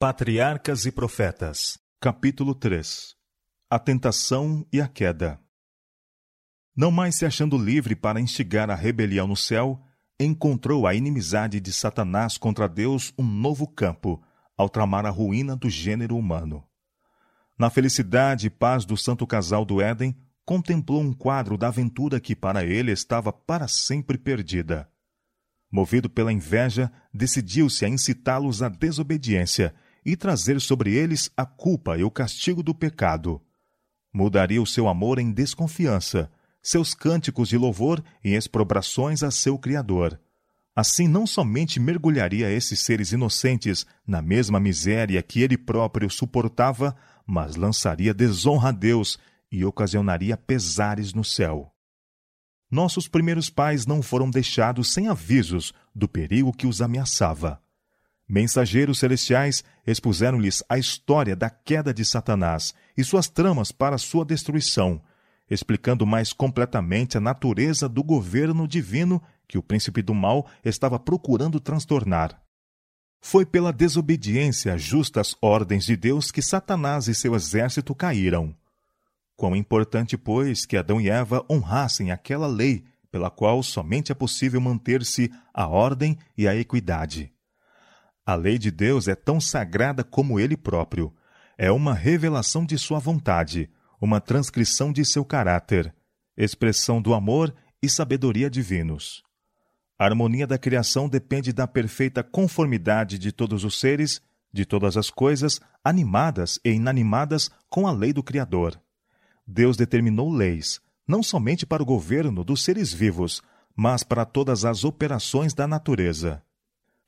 Patriarcas 0.00 0.86
e 0.86 0.92
Profetas, 0.92 1.76
capítulo 2.00 2.54
3 2.54 3.16
A 3.68 3.80
tentação 3.80 4.64
e 4.72 4.80
a 4.80 4.86
queda. 4.86 5.40
Não 6.76 6.92
mais 6.92 7.16
se 7.16 7.26
achando 7.26 7.58
livre 7.58 7.96
para 7.96 8.20
instigar 8.20 8.70
a 8.70 8.76
rebelião 8.76 9.26
no 9.26 9.34
céu, 9.34 9.82
encontrou 10.20 10.86
a 10.86 10.94
inimizade 10.94 11.58
de 11.58 11.72
Satanás 11.72 12.38
contra 12.38 12.68
Deus 12.68 13.12
um 13.18 13.24
novo 13.24 13.66
campo, 13.66 14.22
ao 14.56 14.68
tramar 14.68 15.04
a 15.04 15.10
ruína 15.10 15.56
do 15.56 15.68
gênero 15.68 16.16
humano. 16.16 16.64
Na 17.58 17.68
felicidade 17.68 18.46
e 18.46 18.50
paz 18.50 18.84
do 18.84 18.96
santo 18.96 19.26
casal 19.26 19.64
do 19.64 19.82
Éden, 19.82 20.16
contemplou 20.44 21.00
um 21.00 21.12
quadro 21.12 21.58
da 21.58 21.66
aventura 21.66 22.20
que 22.20 22.36
para 22.36 22.64
ele 22.64 22.92
estava 22.92 23.32
para 23.32 23.66
sempre 23.66 24.16
perdida. 24.16 24.88
Movido 25.68 26.08
pela 26.08 26.32
inveja, 26.32 26.88
decidiu-se 27.12 27.84
a 27.84 27.88
incitá-los 27.88 28.62
à 28.62 28.68
desobediência 28.68 29.74
e 30.04 30.16
trazer 30.16 30.60
sobre 30.60 30.94
eles 30.94 31.30
a 31.36 31.44
culpa 31.44 31.96
e 31.96 32.04
o 32.04 32.10
castigo 32.10 32.62
do 32.62 32.74
pecado. 32.74 33.40
Mudaria 34.12 34.60
o 34.60 34.66
seu 34.66 34.88
amor 34.88 35.18
em 35.18 35.30
desconfiança, 35.30 36.30
seus 36.62 36.94
cânticos 36.94 37.48
de 37.48 37.56
louvor 37.56 38.02
em 38.22 38.34
exprobrações 38.34 39.22
a 39.22 39.30
seu 39.30 39.58
Criador. 39.58 40.20
Assim, 40.74 41.08
não 41.08 41.26
somente 41.26 41.80
mergulharia 41.80 42.50
esses 42.50 42.80
seres 42.80 43.10
inocentes 43.10 43.84
na 44.06 44.22
mesma 44.22 44.60
miséria 44.60 45.20
que 45.22 45.42
ele 45.42 45.58
próprio 45.58 46.08
suportava, 46.08 46.94
mas 47.26 47.56
lançaria 47.56 48.14
desonra 48.14 48.68
a 48.68 48.72
Deus 48.72 49.18
e 49.50 49.64
ocasionaria 49.64 50.36
pesares 50.36 51.12
no 51.12 51.24
céu. 51.24 51.72
Nossos 52.70 53.08
primeiros 53.08 53.48
pais 53.48 53.86
não 53.86 54.02
foram 54.02 54.30
deixados 54.30 54.92
sem 54.92 55.08
avisos 55.08 55.72
do 55.94 56.06
perigo 56.06 56.52
que 56.52 56.66
os 56.66 56.82
ameaçava. 56.82 57.60
Mensageiros 58.28 58.98
celestiais 58.98 59.64
expuseram-lhes 59.86 60.62
a 60.68 60.76
história 60.76 61.34
da 61.34 61.48
queda 61.48 61.94
de 61.94 62.04
Satanás 62.04 62.74
e 62.94 63.02
suas 63.02 63.26
tramas 63.26 63.72
para 63.72 63.96
sua 63.96 64.22
destruição, 64.22 65.00
explicando 65.50 66.06
mais 66.06 66.30
completamente 66.30 67.16
a 67.16 67.20
natureza 67.20 67.88
do 67.88 68.04
governo 68.04 68.68
divino 68.68 69.22
que 69.48 69.56
o 69.56 69.62
príncipe 69.62 70.02
do 70.02 70.14
mal 70.14 70.46
estava 70.62 70.98
procurando 70.98 71.58
transtornar. 71.58 72.38
Foi 73.18 73.46
pela 73.46 73.72
desobediência 73.72 74.74
às 74.74 74.82
justas 74.82 75.34
ordens 75.40 75.86
de 75.86 75.96
Deus 75.96 76.30
que 76.30 76.42
Satanás 76.42 77.08
e 77.08 77.14
seu 77.14 77.34
exército 77.34 77.94
caíram. 77.94 78.54
Quão 79.36 79.56
importante, 79.56 80.18
pois, 80.18 80.66
que 80.66 80.76
Adão 80.76 81.00
e 81.00 81.08
Eva 81.08 81.44
honrassem 81.50 82.10
aquela 82.10 82.46
lei 82.46 82.84
pela 83.10 83.30
qual 83.30 83.62
somente 83.62 84.12
é 84.12 84.14
possível 84.14 84.60
manter-se 84.60 85.32
a 85.54 85.66
ordem 85.66 86.18
e 86.36 86.46
a 86.46 86.54
equidade. 86.54 87.32
A 88.28 88.34
lei 88.34 88.58
de 88.58 88.70
Deus 88.70 89.08
é 89.08 89.14
tão 89.14 89.40
sagrada 89.40 90.04
como 90.04 90.38
ele 90.38 90.54
próprio. 90.54 91.14
É 91.56 91.72
uma 91.72 91.94
revelação 91.94 92.62
de 92.62 92.76
sua 92.76 92.98
vontade, 92.98 93.70
uma 93.98 94.20
transcrição 94.20 94.92
de 94.92 95.02
seu 95.02 95.24
caráter, 95.24 95.94
expressão 96.36 97.00
do 97.00 97.14
amor 97.14 97.54
e 97.82 97.88
sabedoria 97.88 98.50
divinos. 98.50 99.22
A 99.98 100.04
harmonia 100.04 100.46
da 100.46 100.58
criação 100.58 101.08
depende 101.08 101.54
da 101.54 101.66
perfeita 101.66 102.22
conformidade 102.22 103.18
de 103.18 103.32
todos 103.32 103.64
os 103.64 103.80
seres, 103.80 104.20
de 104.52 104.66
todas 104.66 104.98
as 104.98 105.08
coisas, 105.08 105.58
animadas 105.82 106.60
e 106.62 106.72
inanimadas, 106.72 107.50
com 107.70 107.86
a 107.86 107.92
lei 107.92 108.12
do 108.12 108.22
Criador. 108.22 108.78
Deus 109.46 109.74
determinou 109.74 110.30
leis, 110.30 110.82
não 111.06 111.22
somente 111.22 111.64
para 111.64 111.82
o 111.82 111.86
governo 111.86 112.44
dos 112.44 112.62
seres 112.62 112.92
vivos, 112.92 113.40
mas 113.74 114.02
para 114.02 114.26
todas 114.26 114.66
as 114.66 114.84
operações 114.84 115.54
da 115.54 115.66
natureza. 115.66 116.42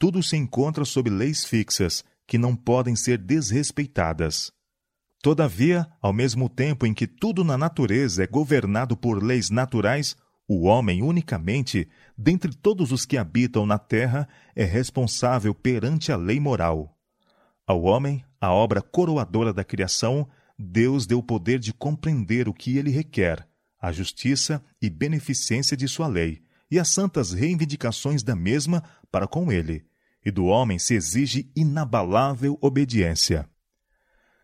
Tudo 0.00 0.22
se 0.22 0.34
encontra 0.34 0.82
sob 0.86 1.10
leis 1.10 1.44
fixas, 1.44 2.02
que 2.26 2.38
não 2.38 2.56
podem 2.56 2.96
ser 2.96 3.18
desrespeitadas. 3.18 4.50
Todavia, 5.22 5.86
ao 6.00 6.10
mesmo 6.10 6.48
tempo 6.48 6.86
em 6.86 6.94
que 6.94 7.06
tudo 7.06 7.44
na 7.44 7.58
natureza 7.58 8.24
é 8.24 8.26
governado 8.26 8.96
por 8.96 9.22
leis 9.22 9.50
naturais, 9.50 10.16
o 10.48 10.62
homem 10.62 11.02
unicamente, 11.02 11.86
dentre 12.16 12.50
todos 12.56 12.92
os 12.92 13.04
que 13.04 13.18
habitam 13.18 13.66
na 13.66 13.78
terra, 13.78 14.26
é 14.56 14.64
responsável 14.64 15.54
perante 15.54 16.10
a 16.10 16.16
lei 16.16 16.40
moral. 16.40 16.96
Ao 17.66 17.82
homem, 17.82 18.24
a 18.40 18.50
obra 18.50 18.80
coroadora 18.80 19.52
da 19.52 19.62
criação, 19.62 20.26
Deus 20.58 21.06
deu 21.06 21.18
o 21.18 21.22
poder 21.22 21.58
de 21.58 21.74
compreender 21.74 22.48
o 22.48 22.54
que 22.54 22.78
ele 22.78 22.90
requer, 22.90 23.46
a 23.78 23.92
justiça 23.92 24.64
e 24.80 24.88
beneficência 24.88 25.76
de 25.76 25.86
sua 25.86 26.06
lei, 26.06 26.40
e 26.70 26.78
as 26.78 26.88
santas 26.88 27.32
reivindicações 27.32 28.22
da 28.22 28.34
mesma 28.34 28.82
para 29.10 29.26
com 29.26 29.52
ele, 29.52 29.89
e 30.24 30.30
do 30.30 30.46
homem 30.46 30.78
se 30.78 30.94
exige 30.94 31.50
inabalável 31.56 32.58
obediência. 32.60 33.48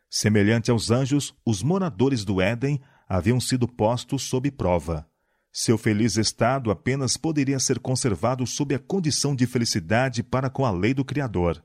Semelhante 0.08 0.70
aos 0.70 0.90
anjos, 0.90 1.34
os 1.44 1.62
moradores 1.62 2.24
do 2.24 2.40
Éden 2.40 2.80
haviam 3.08 3.40
sido 3.40 3.68
postos 3.68 4.22
sob 4.22 4.50
prova. 4.50 5.08
Seu 5.52 5.78
feliz 5.78 6.16
estado 6.16 6.70
apenas 6.70 7.16
poderia 7.16 7.58
ser 7.58 7.78
conservado 7.78 8.46
sob 8.46 8.74
a 8.74 8.78
condição 8.78 9.34
de 9.34 9.46
felicidade 9.46 10.22
para 10.22 10.50
com 10.50 10.64
a 10.64 10.70
lei 10.70 10.92
do 10.92 11.04
Criador. 11.04 11.62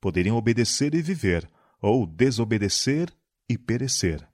Poderiam 0.00 0.36
obedecer 0.36 0.94
e 0.94 1.00
viver, 1.00 1.48
ou 1.80 2.06
desobedecer 2.06 3.10
e 3.48 3.56
perecer. 3.56 4.26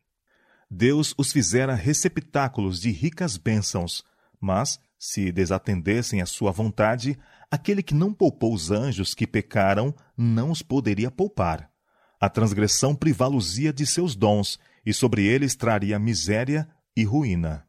Deus 0.71 1.15
os 1.19 1.33
fizera 1.33 1.75
receptáculos 1.75 2.81
de 2.81 2.91
ricas 2.91 3.37
bênçãos, 3.37 4.05
mas, 4.41 4.81
se 4.99 5.33
desatendessem 5.33 6.21
à 6.21 6.27
sua 6.27 6.53
vontade, 6.53 7.19
aquele 7.51 7.83
que 7.83 7.95
não 7.95 8.13
poupou 8.13 8.55
os 8.55 8.71
anjos 8.71 9.15
que 9.15 9.27
pecaram 9.27 9.95
não 10.17 10.51
os 10.51 10.63
poderia 10.63 11.11
poupar. 11.11 11.71
A 12.21 12.29
transgressão 12.29 12.95
privá-los-ia 12.95 13.73
de 13.73 13.87
seus 13.87 14.15
dons, 14.15 14.59
e 14.85 14.93
sobre 14.93 15.25
eles 15.25 15.57
traria 15.57 15.99
miséria 15.99 16.69
e 16.97 17.03
ruína. 17.03 17.67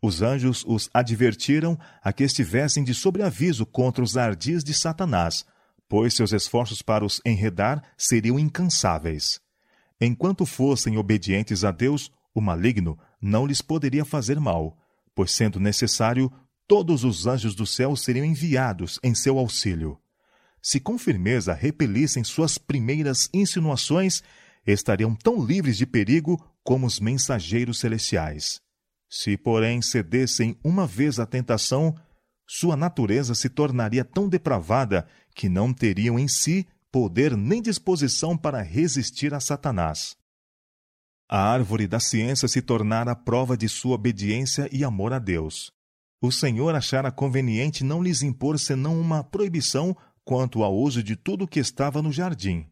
Os 0.00 0.22
anjos 0.22 0.64
os 0.66 0.88
advertiram 0.92 1.78
a 2.02 2.12
que 2.12 2.22
estivessem 2.22 2.84
de 2.84 2.94
sobreaviso 2.94 3.66
contra 3.66 4.02
os 4.02 4.16
ardis 4.16 4.62
de 4.62 4.72
Satanás, 4.72 5.44
pois 5.88 6.14
seus 6.14 6.32
esforços 6.32 6.82
para 6.82 7.04
os 7.04 7.20
enredar 7.24 7.82
seriam 7.96 8.38
incansáveis. 8.38 9.40
Enquanto 10.00 10.46
fossem 10.46 10.96
obedientes 10.98 11.64
a 11.64 11.72
Deus, 11.72 12.12
o 12.34 12.40
maligno 12.40 12.96
não 13.20 13.46
lhes 13.46 13.60
poderia 13.60 14.04
fazer 14.04 14.38
mal, 14.38 14.78
pois, 15.14 15.32
sendo 15.32 15.58
necessário, 15.58 16.30
todos 16.68 17.02
os 17.02 17.26
anjos 17.26 17.54
do 17.54 17.66
céu 17.66 17.96
seriam 17.96 18.24
enviados 18.24 19.00
em 19.02 19.14
seu 19.14 19.38
auxílio. 19.38 19.98
Se 20.62 20.78
com 20.78 20.98
firmeza 20.98 21.54
repelissem 21.54 22.22
suas 22.22 22.58
primeiras 22.58 23.30
insinuações, 23.32 24.22
estariam 24.66 25.14
tão 25.14 25.42
livres 25.42 25.78
de 25.78 25.86
perigo 25.86 26.38
como 26.62 26.86
os 26.86 27.00
mensageiros 27.00 27.80
celestiais. 27.80 28.60
Se, 29.08 29.36
porém, 29.38 29.80
cedessem 29.80 30.58
uma 30.62 30.86
vez 30.86 31.18
à 31.18 31.24
tentação, 31.24 31.94
sua 32.46 32.76
natureza 32.76 33.34
se 33.34 33.48
tornaria 33.48 34.04
tão 34.04 34.28
depravada 34.28 35.08
que 35.34 35.48
não 35.48 35.72
teriam 35.72 36.18
em 36.18 36.28
si 36.28 36.66
poder 36.92 37.34
nem 37.34 37.62
disposição 37.62 38.36
para 38.36 38.60
resistir 38.60 39.32
a 39.32 39.40
Satanás. 39.40 40.16
A 41.30 41.40
árvore 41.42 41.86
da 41.86 42.00
ciência 42.00 42.48
se 42.48 42.60
tornara 42.60 43.14
prova 43.14 43.56
de 43.56 43.68
sua 43.68 43.94
obediência 43.94 44.68
e 44.72 44.84
amor 44.84 45.12
a 45.12 45.18
Deus. 45.18 45.72
O 46.20 46.32
Senhor 46.32 46.74
achara 46.74 47.12
conveniente 47.12 47.84
não 47.84 48.02
lhes 48.02 48.22
impor 48.22 48.58
senão 48.58 49.00
uma 49.00 49.22
proibição 49.22 49.96
quanto 50.24 50.64
ao 50.64 50.76
uso 50.76 51.02
de 51.02 51.14
tudo 51.14 51.44
o 51.44 51.48
que 51.48 51.60
estava 51.60 52.02
no 52.02 52.12
jardim. 52.12 52.66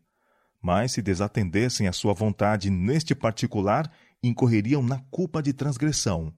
Mas 0.61 0.93
se 0.93 1.01
desatendessem 1.01 1.87
à 1.87 1.93
sua 1.93 2.13
vontade 2.13 2.71
neste 2.71 3.15
particular, 3.15 3.91
incorreriam 4.23 4.83
na 4.83 4.99
culpa 5.11 5.41
de 5.41 5.53
transgressão. 5.53 6.35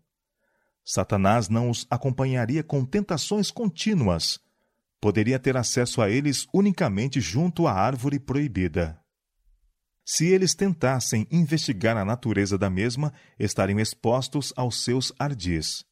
Satanás 0.85 1.49
não 1.49 1.71
os 1.71 1.87
acompanharia 1.91 2.63
com 2.63 2.85
tentações 2.85 3.51
contínuas, 3.51 4.39
poderia 5.01 5.39
ter 5.39 5.57
acesso 5.57 6.03
a 6.03 6.11
eles 6.11 6.47
unicamente 6.53 7.21
junto 7.21 7.67
à 7.67 7.73
árvore 7.73 8.19
proibida. 8.19 9.01
Se 10.04 10.27
eles 10.27 10.54
tentassem 10.54 11.27
investigar 11.31 11.97
a 11.97 12.04
natureza 12.04 12.57
da 12.57 12.71
mesma, 12.71 13.13
estariam 13.39 13.78
expostos 13.78 14.53
aos 14.57 14.83
seus 14.83 15.13
ardis. 15.19 15.84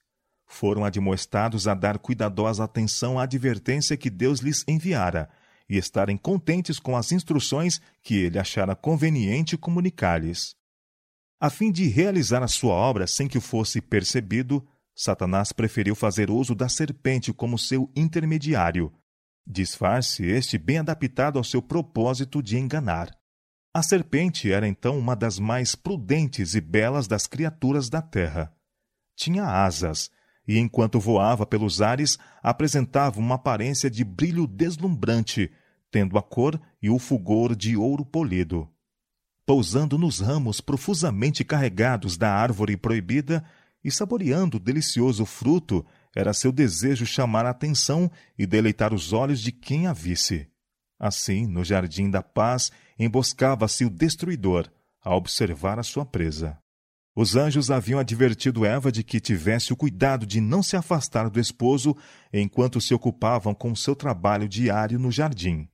Foram 0.47 0.85
admoestados 0.85 1.67
a 1.67 1.75
dar 1.75 1.99
cuidadosa 1.99 2.65
atenção 2.65 3.19
à 3.19 3.25
advertência 3.25 3.97
que 3.97 4.09
Deus 4.09 4.41
lhes 4.41 4.65
enviara 4.67 5.29
e 5.69 5.77
estarem 5.77 6.17
contentes 6.17 6.79
com 6.79 6.97
as 6.97 7.11
instruções 7.11 7.81
que 8.03 8.15
ele 8.15 8.39
achara 8.39 8.77
conveniente 8.77 9.59
comunicar-lhes. 9.59 10.55
A 11.41 11.51
fim 11.51 11.71
de 11.71 11.89
realizar 11.89 12.43
a 12.43 12.49
sua 12.49 12.73
obra 12.73 13.07
sem 13.07 13.29
que 13.29 13.37
o 13.37 13.43
fosse 13.43 13.81
percebido, 13.81 14.67
Satanás 14.95 15.53
preferiu 15.53 15.95
fazer 15.95 16.31
uso 16.31 16.55
da 16.55 16.69
serpente 16.69 17.33
como 17.33 17.59
seu 17.59 17.91
intermediário, 17.95 18.91
disfarce 19.47 20.25
este 20.25 20.57
bem 20.57 20.79
adaptado 20.79 21.39
ao 21.39 21.45
seu 21.45 21.61
propósito 21.61 22.43
de 22.43 22.57
enganar. 22.57 23.15
A 23.75 23.83
serpente 23.83 24.51
era 24.51 24.67
então 24.67 24.99
uma 24.99 25.15
das 25.15 25.39
mais 25.39 25.75
prudentes 25.75 26.55
e 26.55 26.61
belas 26.61 27.07
das 27.07 27.27
criaturas 27.27 27.91
da 27.91 28.01
terra. 28.01 28.51
Tinha 29.15 29.45
asas, 29.45 30.11
e 30.47 30.59
enquanto 30.59 31.01
voava 31.01 31.45
pelos 31.45 31.83
ares, 31.83 32.19
apresentava 32.43 33.19
uma 33.19 33.35
aparência 33.35 33.91
de 33.91 34.05
brilho 34.05 34.47
deslumbrante, 34.47 35.51
tendo 35.91 36.19
a 36.19 36.23
cor 36.23 36.61
e 36.81 36.89
o 36.89 36.99
fulgor 36.99 37.57
de 37.57 37.77
ouro 37.77 38.05
polido. 38.05 38.69
Pousando 39.45 39.97
nos 39.97 40.21
ramos 40.21 40.61
profusamente 40.61 41.45
carregados 41.45 42.17
da 42.17 42.33
árvore 42.33 42.77
proibida 42.77 43.45
e 43.83 43.91
saboreando 43.91 44.57
o 44.57 44.61
delicioso 44.61 45.25
fruto, 45.25 45.85
era 46.15 46.33
seu 46.33 46.51
desejo 46.51 47.07
chamar 47.07 47.47
a 47.47 47.51
atenção 47.51 48.11
e 48.39 48.47
deleitar 48.47 48.93
os 48.93 49.13
olhos 49.13 49.41
de 49.41 49.53
quem 49.53 49.87
a 49.87 49.93
visse. 49.93 50.49
Assim, 50.99 51.47
no 51.47 51.63
jardim 51.63 52.11
da 52.11 52.23
paz, 52.23 52.73
emboscava-se 52.99 53.85
o 53.85 53.91
destruidor, 53.91 54.69
a 55.03 55.15
observar 55.15 55.79
a 55.79 55.83
sua 55.83 56.05
presa. 56.05 56.59
Os 57.19 57.35
anjos 57.35 57.71
haviam 57.71 57.99
advertido 57.99 58.67
Eva 58.67 58.93
de 58.93 59.03
que 59.03 59.19
tivesse 59.19 59.73
o 59.73 59.77
cuidado 59.77 60.27
de 60.27 60.39
não 60.39 60.63
se 60.63 60.77
afastar 60.77 61.31
do 61.31 61.41
esposo 61.41 61.97
enquanto 62.31 62.79
se 62.79 62.93
ocupavam 62.93 63.55
com 63.55 63.75
seu 63.75 63.97
trabalho 63.97 64.47
diário 64.47 64.99
no 64.99 65.11
jardim. 65.11 65.67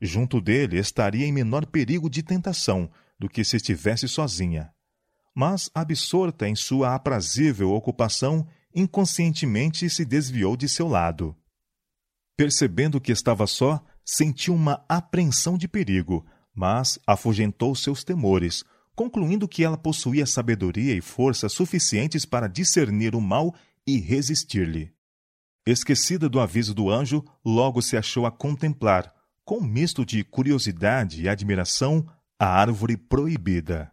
Junto 0.00 0.40
dele 0.40 0.80
estaria 0.80 1.24
em 1.24 1.32
menor 1.32 1.64
perigo 1.64 2.10
de 2.10 2.24
tentação 2.24 2.90
do 3.16 3.28
que 3.28 3.44
se 3.44 3.56
estivesse 3.56 4.08
sozinha. 4.08 4.72
Mas, 5.32 5.70
absorta 5.72 6.48
em 6.48 6.56
sua 6.56 6.92
aprazível 6.92 7.70
ocupação, 7.70 8.44
inconscientemente 8.74 9.88
se 9.88 10.04
desviou 10.04 10.56
de 10.56 10.68
seu 10.68 10.88
lado. 10.88 11.36
Percebendo 12.36 13.00
que 13.00 13.12
estava 13.12 13.46
só, 13.46 13.80
sentiu 14.04 14.54
uma 14.54 14.84
apreensão 14.88 15.56
de 15.56 15.68
perigo, 15.68 16.26
mas 16.52 16.98
afugentou 17.06 17.76
seus 17.76 18.02
temores, 18.02 18.64
concluindo 19.00 19.48
que 19.48 19.64
ela 19.64 19.78
possuía 19.78 20.26
sabedoria 20.26 20.94
e 20.94 21.00
força 21.00 21.48
suficientes 21.48 22.26
para 22.26 22.46
discernir 22.46 23.14
o 23.14 23.20
mal 23.20 23.54
e 23.86 23.98
resistir-lhe. 23.98 24.92
Esquecida 25.66 26.28
do 26.28 26.38
aviso 26.38 26.74
do 26.74 26.90
anjo, 26.90 27.24
logo 27.42 27.80
se 27.80 27.96
achou 27.96 28.26
a 28.26 28.30
contemplar, 28.30 29.10
com 29.42 29.56
um 29.56 29.64
misto 29.64 30.04
de 30.04 30.22
curiosidade 30.22 31.22
e 31.22 31.30
admiração, 31.30 32.06
a 32.38 32.46
árvore 32.46 32.94
proibida. 32.94 33.90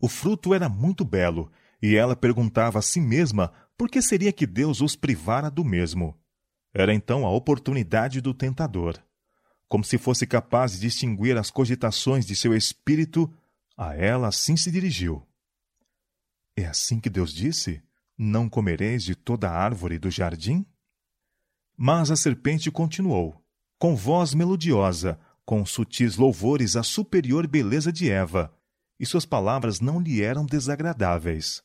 O 0.00 0.08
fruto 0.08 0.52
era 0.52 0.68
muito 0.68 1.04
belo, 1.04 1.48
e 1.80 1.94
ela 1.94 2.16
perguntava 2.16 2.80
a 2.80 2.82
si 2.82 3.00
mesma 3.00 3.52
por 3.78 3.88
que 3.88 4.02
seria 4.02 4.32
que 4.32 4.48
Deus 4.48 4.80
os 4.80 4.96
privara 4.96 5.48
do 5.48 5.64
mesmo. 5.64 6.18
Era 6.74 6.92
então 6.92 7.24
a 7.24 7.30
oportunidade 7.30 8.20
do 8.20 8.34
tentador. 8.34 8.98
Como 9.68 9.84
se 9.84 9.96
fosse 9.96 10.26
capaz 10.26 10.72
de 10.72 10.80
distinguir 10.80 11.36
as 11.36 11.52
cogitações 11.52 12.26
de 12.26 12.34
seu 12.34 12.52
espírito, 12.52 13.32
a 13.80 13.96
ela 13.96 14.28
assim 14.28 14.58
se 14.58 14.70
dirigiu. 14.70 15.26
É 16.54 16.66
assim 16.66 17.00
que 17.00 17.08
Deus 17.08 17.32
disse: 17.32 17.82
Não 18.16 18.46
comereis 18.46 19.02
de 19.02 19.14
toda 19.14 19.48
a 19.48 19.56
árvore 19.56 19.98
do 19.98 20.10
jardim? 20.10 20.66
Mas 21.78 22.10
a 22.10 22.16
serpente 22.16 22.70
continuou, 22.70 23.42
com 23.78 23.96
voz 23.96 24.34
melodiosa, 24.34 25.18
com 25.46 25.64
sutis 25.64 26.16
louvores 26.16 26.76
à 26.76 26.82
superior 26.82 27.46
beleza 27.46 27.90
de 27.90 28.10
Eva, 28.10 28.54
e 28.98 29.06
suas 29.06 29.24
palavras 29.24 29.80
não 29.80 29.98
lhe 29.98 30.20
eram 30.20 30.44
desagradáveis. 30.44 31.62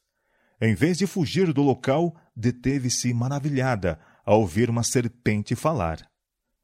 Em 0.61 0.73
vez 0.73 0.97
de 0.97 1.05
fugir 1.05 1.51
do 1.51 1.61
local, 1.61 2.15
deteve-se 2.33 3.13
maravilhada 3.13 3.99
ao 4.25 4.39
ouvir 4.39 4.69
uma 4.69 4.83
serpente 4.83 5.53
falar. 5.53 6.09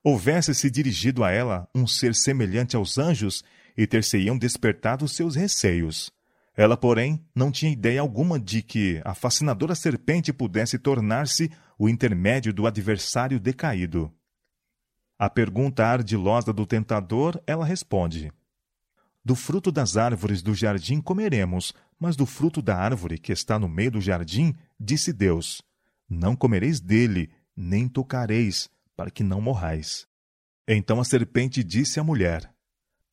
Houvesse-se 0.01 0.71
dirigido 0.71 1.25
a 1.25 1.29
ela 1.29 1.69
um 1.75 1.85
ser 1.85 2.15
semelhante 2.15 2.77
aos 2.77 2.97
anjos, 2.97 3.43
e 3.77 3.87
ter-se-iam 3.87 4.37
despertado 4.37 5.07
seus 5.07 5.35
receios. 5.35 6.11
Ela, 6.55 6.75
porém, 6.75 7.25
não 7.33 7.51
tinha 7.51 7.71
ideia 7.71 8.01
alguma 8.01 8.39
de 8.39 8.61
que 8.61 9.01
a 9.05 9.13
fascinadora 9.13 9.73
serpente 9.73 10.33
pudesse 10.33 10.77
tornar-se 10.77 11.49
o 11.77 11.87
intermédio 11.87 12.53
do 12.53 12.67
adversário 12.67 13.39
decaído. 13.39 14.13
À 15.17 15.29
pergunta 15.29 15.85
ardilosa 15.85 16.51
do 16.51 16.65
tentador, 16.65 17.41
ela 17.47 17.65
responde: 17.65 18.31
Do 19.23 19.35
fruto 19.35 19.71
das 19.71 19.95
árvores 19.95 20.41
do 20.41 20.53
jardim 20.53 20.99
comeremos, 20.99 21.73
mas 21.99 22.15
do 22.15 22.25
fruto 22.25 22.61
da 22.61 22.75
árvore 22.75 23.17
que 23.17 23.31
está 23.31 23.57
no 23.57 23.69
meio 23.69 23.91
do 23.91 24.01
jardim, 24.01 24.53
disse 24.79 25.13
Deus: 25.13 25.61
Não 26.09 26.35
comereis 26.35 26.79
dele, 26.79 27.29
nem 27.55 27.87
tocareis, 27.87 28.69
para 28.95 29.11
que 29.11 29.23
não 29.23 29.39
morrais. 29.39 30.07
Então 30.67 30.99
a 30.99 31.03
serpente 31.03 31.63
disse 31.63 31.99
à 31.99 32.03
mulher: 32.03 32.51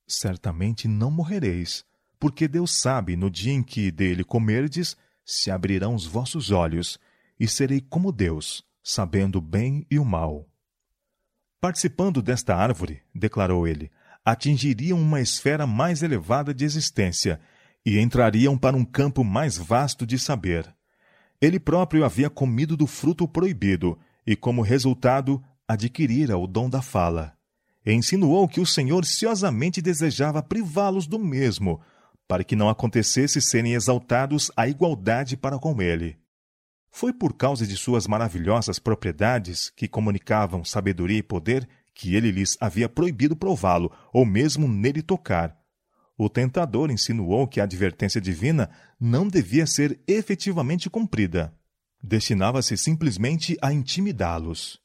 certamente 0.08 0.88
não 0.88 1.10
morrereis, 1.10 1.84
porque 2.18 2.48
Deus 2.48 2.74
sabe 2.74 3.14
no 3.14 3.30
dia 3.30 3.52
em 3.52 3.62
que 3.62 3.90
dele 3.90 4.24
comerdes, 4.24 4.96
se 5.24 5.50
abrirão 5.50 5.94
os 5.94 6.06
vossos 6.06 6.50
olhos, 6.50 6.98
e 7.38 7.46
serei 7.46 7.80
como 7.80 8.10
Deus, 8.10 8.64
sabendo 8.82 9.36
o 9.36 9.42
bem 9.42 9.86
e 9.90 9.98
o 9.98 10.04
mal. 10.04 10.48
Participando 11.60 12.22
desta 12.22 12.56
árvore, 12.56 13.02
declarou 13.14 13.68
ele, 13.68 13.90
atingiriam 14.24 15.00
uma 15.00 15.20
esfera 15.20 15.66
mais 15.66 16.02
elevada 16.02 16.54
de 16.54 16.64
existência 16.64 17.40
e 17.84 17.98
entrariam 17.98 18.56
para 18.56 18.76
um 18.76 18.84
campo 18.84 19.22
mais 19.22 19.56
vasto 19.56 20.06
de 20.06 20.18
saber. 20.18 20.74
Ele 21.40 21.60
próprio 21.60 22.04
havia 22.04 22.28
comido 22.28 22.76
do 22.76 22.86
fruto 22.86 23.28
proibido 23.28 23.98
e, 24.26 24.34
como 24.34 24.62
resultado, 24.62 25.42
adquirira 25.66 26.36
o 26.36 26.46
dom 26.46 26.68
da 26.68 26.82
fala 26.82 27.37
e 27.88 27.94
insinuou 27.94 28.46
que 28.46 28.60
o 28.60 28.66
Senhor 28.66 29.02
ciosamente 29.06 29.80
desejava 29.80 30.42
privá-los 30.42 31.06
do 31.06 31.18
mesmo, 31.18 31.80
para 32.28 32.44
que 32.44 32.54
não 32.54 32.68
acontecesse 32.68 33.40
serem 33.40 33.72
exaltados 33.72 34.50
à 34.54 34.68
igualdade 34.68 35.38
para 35.38 35.58
com 35.58 35.80
ele. 35.80 36.18
Foi 36.90 37.14
por 37.14 37.32
causa 37.32 37.66
de 37.66 37.78
suas 37.78 38.06
maravilhosas 38.06 38.78
propriedades, 38.78 39.70
que 39.70 39.88
comunicavam 39.88 40.62
sabedoria 40.66 41.16
e 41.16 41.22
poder, 41.22 41.66
que 41.94 42.14
ele 42.14 42.30
lhes 42.30 42.58
havia 42.60 42.90
proibido 42.90 43.34
prová-lo, 43.34 43.90
ou 44.12 44.26
mesmo 44.26 44.68
nele 44.68 45.00
tocar. 45.00 45.56
O 46.14 46.28
tentador 46.28 46.90
insinuou 46.90 47.48
que 47.48 47.58
a 47.58 47.64
advertência 47.64 48.20
divina 48.20 48.68
não 49.00 49.26
devia 49.26 49.66
ser 49.66 49.98
efetivamente 50.06 50.90
cumprida. 50.90 51.54
Destinava-se 52.02 52.76
simplesmente 52.76 53.56
a 53.62 53.72
intimidá-los. 53.72 54.78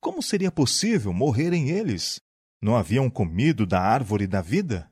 Como 0.00 0.22
seria 0.22 0.52
possível 0.52 1.12
morrerem 1.12 1.70
eles? 1.70 2.27
Não 2.60 2.76
haviam 2.76 3.08
comido 3.08 3.64
da 3.64 3.80
árvore 3.80 4.26
da 4.26 4.40
vida? 4.40 4.90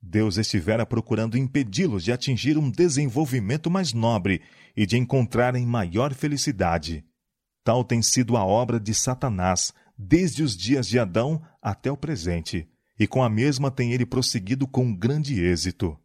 Deus 0.00 0.38
estivera 0.38 0.86
procurando 0.86 1.36
impedi-los 1.36 2.04
de 2.04 2.12
atingir 2.12 2.56
um 2.56 2.70
desenvolvimento 2.70 3.70
mais 3.70 3.92
nobre 3.92 4.40
e 4.74 4.86
de 4.86 4.96
encontrarem 4.96 5.66
maior 5.66 6.14
felicidade. 6.14 7.04
Tal 7.62 7.84
tem 7.84 8.00
sido 8.00 8.36
a 8.36 8.44
obra 8.44 8.80
de 8.80 8.94
Satanás 8.94 9.74
desde 9.98 10.42
os 10.42 10.56
dias 10.56 10.86
de 10.86 10.98
Adão 10.98 11.42
até 11.60 11.90
o 11.90 11.96
presente, 11.96 12.68
e 12.98 13.06
com 13.06 13.22
a 13.22 13.28
mesma 13.28 13.70
tem 13.70 13.92
ele 13.92 14.06
prosseguido 14.06 14.66
com 14.66 14.94
grande 14.94 15.42
êxito. 15.42 15.98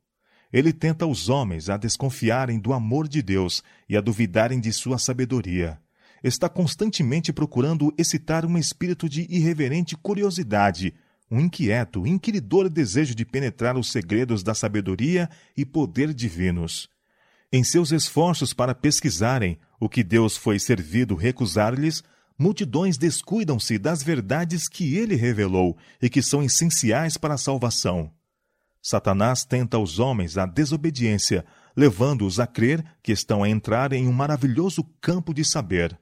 Ele 0.51 0.73
tenta 0.73 1.05
os 1.05 1.29
homens 1.29 1.69
a 1.69 1.77
desconfiarem 1.77 2.59
do 2.59 2.73
amor 2.73 3.07
de 3.07 3.21
Deus 3.21 3.63
e 3.87 3.95
a 3.95 4.01
duvidarem 4.01 4.59
de 4.59 4.73
sua 4.73 4.97
sabedoria 4.97 5.79
está 6.23 6.47
constantemente 6.47 7.33
procurando 7.33 7.93
excitar 7.97 8.45
um 8.45 8.57
espírito 8.57 9.09
de 9.09 9.25
irreverente 9.29 9.95
curiosidade, 9.95 10.93
um 11.29 11.39
inquieto, 11.39 12.05
inquiridor 12.05 12.69
desejo 12.69 13.15
de 13.15 13.25
penetrar 13.25 13.77
os 13.77 13.91
segredos 13.91 14.43
da 14.43 14.53
sabedoria 14.53 15.29
e 15.55 15.65
poder 15.65 16.13
divinos. 16.13 16.89
Em 17.51 17.63
seus 17.63 17.91
esforços 17.91 18.53
para 18.53 18.75
pesquisarem 18.75 19.57
o 19.79 19.89
que 19.89 20.03
Deus 20.03 20.37
foi 20.37 20.59
servido 20.59 21.15
recusar-lhes, 21.15 22.03
multidões 22.37 22.97
descuidam-se 22.97 23.77
das 23.77 24.03
verdades 24.03 24.67
que 24.67 24.95
ele 24.95 25.15
revelou 25.15 25.77
e 26.01 26.09
que 26.09 26.21
são 26.21 26.43
essenciais 26.43 27.17
para 27.17 27.35
a 27.35 27.37
salvação. 27.37 28.11
Satanás 28.81 29.45
tenta 29.45 29.77
os 29.77 29.99
homens 29.99 30.37
à 30.37 30.45
desobediência, 30.45 31.45
levando-os 31.75 32.39
a 32.39 32.47
crer 32.47 32.83
que 33.03 33.11
estão 33.11 33.43
a 33.43 33.49
entrar 33.49 33.93
em 33.93 34.07
um 34.07 34.11
maravilhoso 34.11 34.83
campo 34.99 35.33
de 35.33 35.45
saber. 35.45 35.97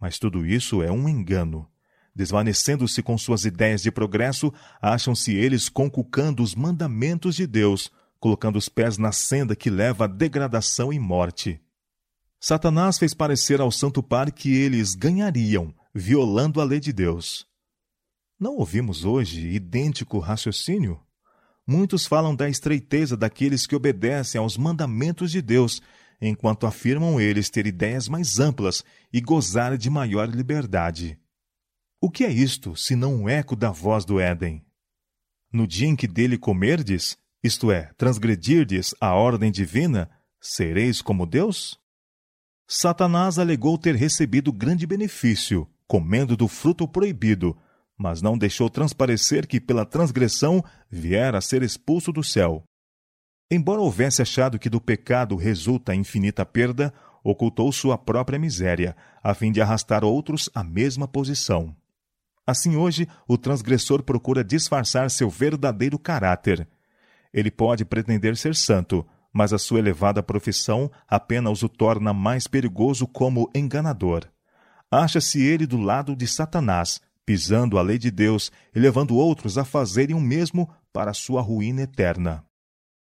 Mas 0.00 0.18
tudo 0.18 0.46
isso 0.46 0.82
é 0.82 0.90
um 0.90 1.08
engano. 1.08 1.68
Desvanecendo-se 2.14 3.02
com 3.02 3.16
suas 3.18 3.44
ideias 3.44 3.82
de 3.82 3.90
progresso, 3.90 4.52
acham-se 4.80 5.34
eles 5.34 5.68
conculcando 5.68 6.42
os 6.42 6.54
mandamentos 6.54 7.36
de 7.36 7.46
Deus, 7.46 7.90
colocando 8.18 8.56
os 8.56 8.68
pés 8.68 8.98
na 8.98 9.12
senda 9.12 9.54
que 9.54 9.70
leva 9.70 10.04
à 10.04 10.08
degradação 10.08 10.92
e 10.92 10.98
morte. 10.98 11.60
Satanás 12.40 12.98
fez 12.98 13.12
parecer 13.12 13.60
ao 13.60 13.70
Santo 13.70 14.02
Par 14.02 14.32
que 14.32 14.50
eles 14.54 14.94
ganhariam, 14.94 15.74
violando 15.94 16.60
a 16.60 16.64
lei 16.64 16.80
de 16.80 16.92
Deus. 16.92 17.46
Não 18.38 18.56
ouvimos 18.56 19.04
hoje 19.04 19.48
idêntico 19.48 20.18
raciocínio? 20.18 20.98
Muitos 21.66 22.06
falam 22.06 22.34
da 22.34 22.48
estreiteza 22.48 23.16
daqueles 23.16 23.66
que 23.66 23.76
obedecem 23.76 24.40
aos 24.40 24.56
mandamentos 24.56 25.30
de 25.30 25.42
Deus 25.42 25.80
enquanto 26.20 26.66
afirmam 26.66 27.20
eles 27.20 27.48
ter 27.48 27.66
ideias 27.66 28.08
mais 28.08 28.38
amplas 28.38 28.84
e 29.12 29.20
gozar 29.20 29.78
de 29.78 29.88
maior 29.88 30.28
liberdade. 30.28 31.18
O 32.00 32.10
que 32.10 32.24
é 32.24 32.30
isto, 32.30 32.76
se 32.76 32.94
não 32.94 33.14
um 33.14 33.28
eco 33.28 33.56
da 33.56 33.70
voz 33.70 34.04
do 34.04 34.20
Éden? 34.20 34.64
No 35.52 35.66
dia 35.66 35.88
em 35.88 35.96
que 35.96 36.06
dele 36.06 36.38
comerdes, 36.38 37.18
isto 37.42 37.72
é, 37.72 37.92
transgredirdes 37.96 38.94
a 39.00 39.14
ordem 39.14 39.50
divina, 39.50 40.10
sereis 40.40 41.02
como 41.02 41.26
Deus? 41.26 41.78
Satanás 42.66 43.38
alegou 43.38 43.76
ter 43.76 43.96
recebido 43.96 44.52
grande 44.52 44.86
benefício, 44.86 45.68
comendo 45.86 46.36
do 46.36 46.46
fruto 46.46 46.86
proibido, 46.86 47.56
mas 47.98 48.22
não 48.22 48.38
deixou 48.38 48.70
transparecer 48.70 49.46
que 49.46 49.60
pela 49.60 49.84
transgressão 49.84 50.64
viera 50.88 51.38
a 51.38 51.40
ser 51.40 51.62
expulso 51.62 52.12
do 52.12 52.22
céu. 52.22 52.64
Embora 53.50 53.80
houvesse 53.80 54.22
achado 54.22 54.58
que 54.58 54.70
do 54.70 54.80
pecado 54.80 55.34
resulta 55.34 55.94
infinita 55.94 56.46
perda, 56.46 56.94
ocultou 57.24 57.72
sua 57.72 57.98
própria 57.98 58.38
miséria, 58.38 58.96
a 59.22 59.34
fim 59.34 59.50
de 59.50 59.60
arrastar 59.60 60.04
outros 60.04 60.48
à 60.54 60.62
mesma 60.62 61.08
posição. 61.08 61.74
Assim, 62.46 62.76
hoje, 62.76 63.08
o 63.28 63.36
transgressor 63.36 64.02
procura 64.02 64.44
disfarçar 64.44 65.10
seu 65.10 65.28
verdadeiro 65.28 65.98
caráter. 65.98 66.66
Ele 67.32 67.50
pode 67.50 67.84
pretender 67.84 68.36
ser 68.36 68.54
santo, 68.54 69.06
mas 69.32 69.52
a 69.52 69.58
sua 69.58 69.78
elevada 69.78 70.22
profissão 70.22 70.90
apenas 71.08 71.62
o 71.62 71.68
torna 71.68 72.12
mais 72.12 72.46
perigoso 72.46 73.06
como 73.06 73.50
enganador. 73.54 74.26
Acha-se 74.90 75.40
ele 75.40 75.66
do 75.66 75.76
lado 75.76 76.16
de 76.16 76.26
Satanás, 76.26 77.00
pisando 77.24 77.78
a 77.78 77.82
lei 77.82 77.98
de 77.98 78.10
Deus 78.10 78.50
e 78.74 78.80
levando 78.80 79.16
outros 79.16 79.58
a 79.58 79.64
fazerem 79.64 80.16
o 80.16 80.20
mesmo 80.20 80.68
para 80.92 81.12
sua 81.12 81.40
ruína 81.40 81.82
eterna. 81.82 82.44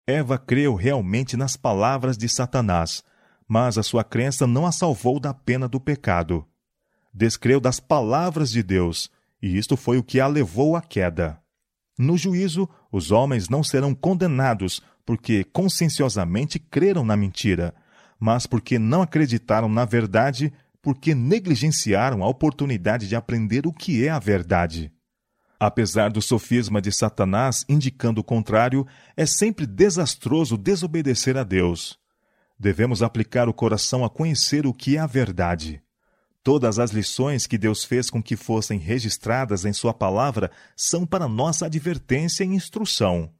Eva 0.07 0.37
creu 0.37 0.75
realmente 0.75 1.37
nas 1.37 1.55
palavras 1.55 2.17
de 2.17 2.27
Satanás, 2.27 3.03
mas 3.47 3.77
a 3.77 3.83
sua 3.83 4.03
crença 4.03 4.47
não 4.47 4.65
a 4.65 4.71
salvou 4.71 5.19
da 5.19 5.33
pena 5.33 5.67
do 5.67 5.79
pecado. 5.79 6.45
Descreu 7.13 7.59
das 7.59 7.79
palavras 7.79 8.49
de 8.49 8.63
Deus, 8.63 9.11
e 9.41 9.57
isto 9.57 9.77
foi 9.77 9.97
o 9.97 10.03
que 10.03 10.19
a 10.19 10.27
levou 10.27 10.75
à 10.75 10.81
queda. 10.81 11.39
No 11.97 12.17
juízo, 12.17 12.67
os 12.91 13.11
homens 13.11 13.47
não 13.47 13.63
serão 13.63 13.93
condenados 13.93 14.81
porque 15.05 15.43
conscienciosamente 15.43 16.57
creram 16.57 17.03
na 17.03 17.15
mentira, 17.15 17.75
mas 18.19 18.45
porque 18.45 18.79
não 18.79 19.01
acreditaram 19.01 19.67
na 19.67 19.85
verdade, 19.85 20.53
porque 20.81 21.13
negligenciaram 21.13 22.23
a 22.23 22.27
oportunidade 22.27 23.07
de 23.07 23.15
aprender 23.15 23.67
o 23.67 23.73
que 23.73 24.05
é 24.05 24.09
a 24.09 24.19
verdade. 24.19 24.91
Apesar 25.63 26.09
do 26.09 26.23
sofisma 26.23 26.81
de 26.81 26.91
Satanás 26.91 27.63
indicando 27.69 28.21
o 28.21 28.23
contrário, 28.23 28.87
é 29.15 29.27
sempre 29.27 29.67
desastroso 29.67 30.57
desobedecer 30.57 31.37
a 31.37 31.43
Deus. 31.43 31.99
Devemos 32.57 33.03
aplicar 33.03 33.47
o 33.47 33.53
coração 33.53 34.03
a 34.03 34.09
conhecer 34.09 34.65
o 34.65 34.73
que 34.73 34.97
é 34.97 34.99
a 34.99 35.05
verdade. 35.05 35.79
Todas 36.43 36.79
as 36.79 36.89
lições 36.89 37.45
que 37.45 37.59
Deus 37.59 37.83
fez 37.83 38.09
com 38.09 38.23
que 38.23 38.35
fossem 38.35 38.79
registradas 38.79 39.63
em 39.63 39.73
Sua 39.73 39.93
palavra 39.93 40.49
são 40.75 41.05
para 41.05 41.27
nossa 41.27 41.67
advertência 41.67 42.43
e 42.43 42.47
instrução 42.47 43.31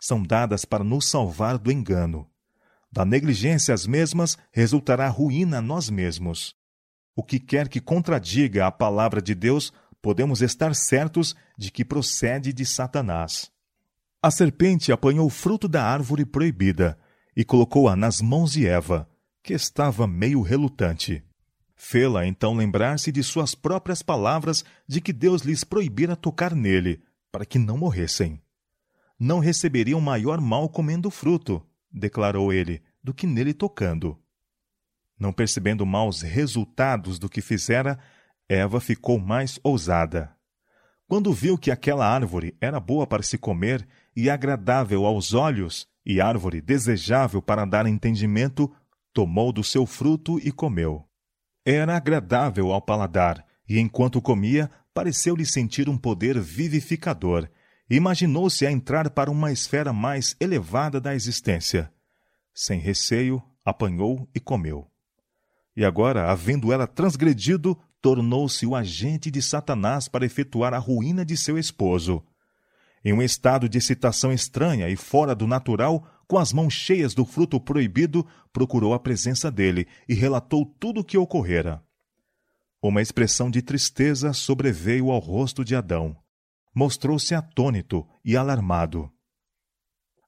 são 0.00 0.22
dadas 0.22 0.64
para 0.64 0.82
nos 0.82 1.08
salvar 1.08 1.58
do 1.58 1.70
engano. 1.70 2.26
Da 2.90 3.04
negligência 3.04 3.74
as 3.74 3.86
mesmas 3.86 4.36
resultará 4.50 5.06
ruína 5.08 5.58
a 5.58 5.62
nós 5.62 5.90
mesmos. 5.90 6.56
O 7.14 7.22
que 7.22 7.38
quer 7.38 7.68
que 7.68 7.80
contradiga 7.80 8.66
a 8.66 8.72
palavra 8.72 9.20
de 9.20 9.34
Deus, 9.34 9.72
podemos 10.02 10.42
estar 10.42 10.74
certos 10.74 11.34
de 11.56 11.70
que 11.70 11.84
procede 11.84 12.52
de 12.52 12.64
Satanás. 12.64 13.50
A 14.22 14.30
serpente 14.30 14.92
apanhou 14.92 15.26
o 15.26 15.30
fruto 15.30 15.66
da 15.68 15.84
árvore 15.84 16.24
proibida 16.24 16.98
e 17.36 17.44
colocou-a 17.44 17.96
nas 17.96 18.20
mãos 18.20 18.52
de 18.52 18.66
Eva, 18.66 19.08
que 19.42 19.54
estava 19.54 20.06
meio 20.06 20.42
relutante. 20.42 21.24
Fê-la 21.74 22.26
então 22.26 22.54
lembrar-se 22.54 23.10
de 23.10 23.22
suas 23.22 23.54
próprias 23.54 24.02
palavras 24.02 24.64
de 24.86 25.00
que 25.00 25.12
Deus 25.12 25.42
lhes 25.42 25.64
proibira 25.64 26.14
tocar 26.14 26.54
nele, 26.54 27.02
para 27.32 27.46
que 27.46 27.58
não 27.58 27.78
morressem 27.78 28.42
não 29.20 29.38
receberiam 29.38 30.00
maior 30.00 30.40
mal 30.40 30.66
comendo 30.66 31.08
o 31.08 31.10
fruto, 31.10 31.62
declarou 31.92 32.50
ele, 32.54 32.82
do 33.04 33.12
que 33.12 33.26
nele 33.26 33.52
tocando. 33.52 34.18
Não 35.18 35.30
percebendo 35.30 35.84
maus 35.84 36.22
resultados 36.22 37.18
do 37.18 37.28
que 37.28 37.42
fizera, 37.42 37.98
Eva 38.50 38.80
ficou 38.80 39.16
mais 39.16 39.60
ousada. 39.62 40.34
Quando 41.06 41.32
viu 41.32 41.56
que 41.56 41.70
aquela 41.70 42.04
árvore 42.04 42.56
era 42.60 42.80
boa 42.80 43.06
para 43.06 43.22
se 43.22 43.38
comer 43.38 43.86
e 44.14 44.28
agradável 44.28 45.06
aos 45.06 45.32
olhos, 45.32 45.86
e 46.04 46.20
árvore 46.20 46.60
desejável 46.60 47.40
para 47.40 47.64
dar 47.64 47.86
entendimento, 47.86 48.68
tomou 49.12 49.52
do 49.52 49.62
seu 49.62 49.86
fruto 49.86 50.40
e 50.40 50.50
comeu. 50.50 51.04
Era 51.64 51.96
agradável 51.96 52.72
ao 52.72 52.82
paladar, 52.82 53.46
e 53.68 53.78
enquanto 53.78 54.20
comia, 54.20 54.68
pareceu-lhe 54.92 55.46
sentir 55.46 55.88
um 55.88 55.96
poder 55.96 56.36
vivificador, 56.40 57.48
imaginou-se 57.88 58.66
a 58.66 58.72
entrar 58.72 59.10
para 59.10 59.30
uma 59.30 59.52
esfera 59.52 59.92
mais 59.92 60.34
elevada 60.40 61.00
da 61.00 61.14
existência. 61.14 61.88
Sem 62.52 62.80
receio, 62.80 63.40
apanhou 63.64 64.28
e 64.34 64.40
comeu. 64.40 64.90
E 65.76 65.84
agora, 65.84 66.32
havendo 66.32 66.72
ela 66.72 66.88
transgredido, 66.88 67.78
tornou-se 68.00 68.66
o 68.66 68.74
agente 68.74 69.30
de 69.30 69.42
Satanás 69.42 70.08
para 70.08 70.24
efetuar 70.24 70.74
a 70.74 70.78
ruína 70.78 71.24
de 71.24 71.36
seu 71.36 71.58
esposo. 71.58 72.22
Em 73.04 73.12
um 73.12 73.22
estado 73.22 73.68
de 73.68 73.78
excitação 73.78 74.32
estranha 74.32 74.88
e 74.88 74.96
fora 74.96 75.34
do 75.34 75.46
natural, 75.46 76.06
com 76.26 76.38
as 76.38 76.52
mãos 76.52 76.72
cheias 76.72 77.14
do 77.14 77.24
fruto 77.24 77.60
proibido, 77.60 78.26
procurou 78.52 78.94
a 78.94 78.98
presença 78.98 79.50
dele 79.50 79.86
e 80.08 80.14
relatou 80.14 80.64
tudo 80.64 81.00
o 81.00 81.04
que 81.04 81.18
ocorrera. 81.18 81.82
Uma 82.82 83.02
expressão 83.02 83.50
de 83.50 83.62
tristeza 83.62 84.32
sobreveio 84.32 85.10
ao 85.10 85.18
rosto 85.18 85.64
de 85.64 85.74
Adão 85.74 86.16
mostrou-se 86.74 87.34
atônito 87.34 88.06
e 88.24 88.36
alarmado. 88.36 89.10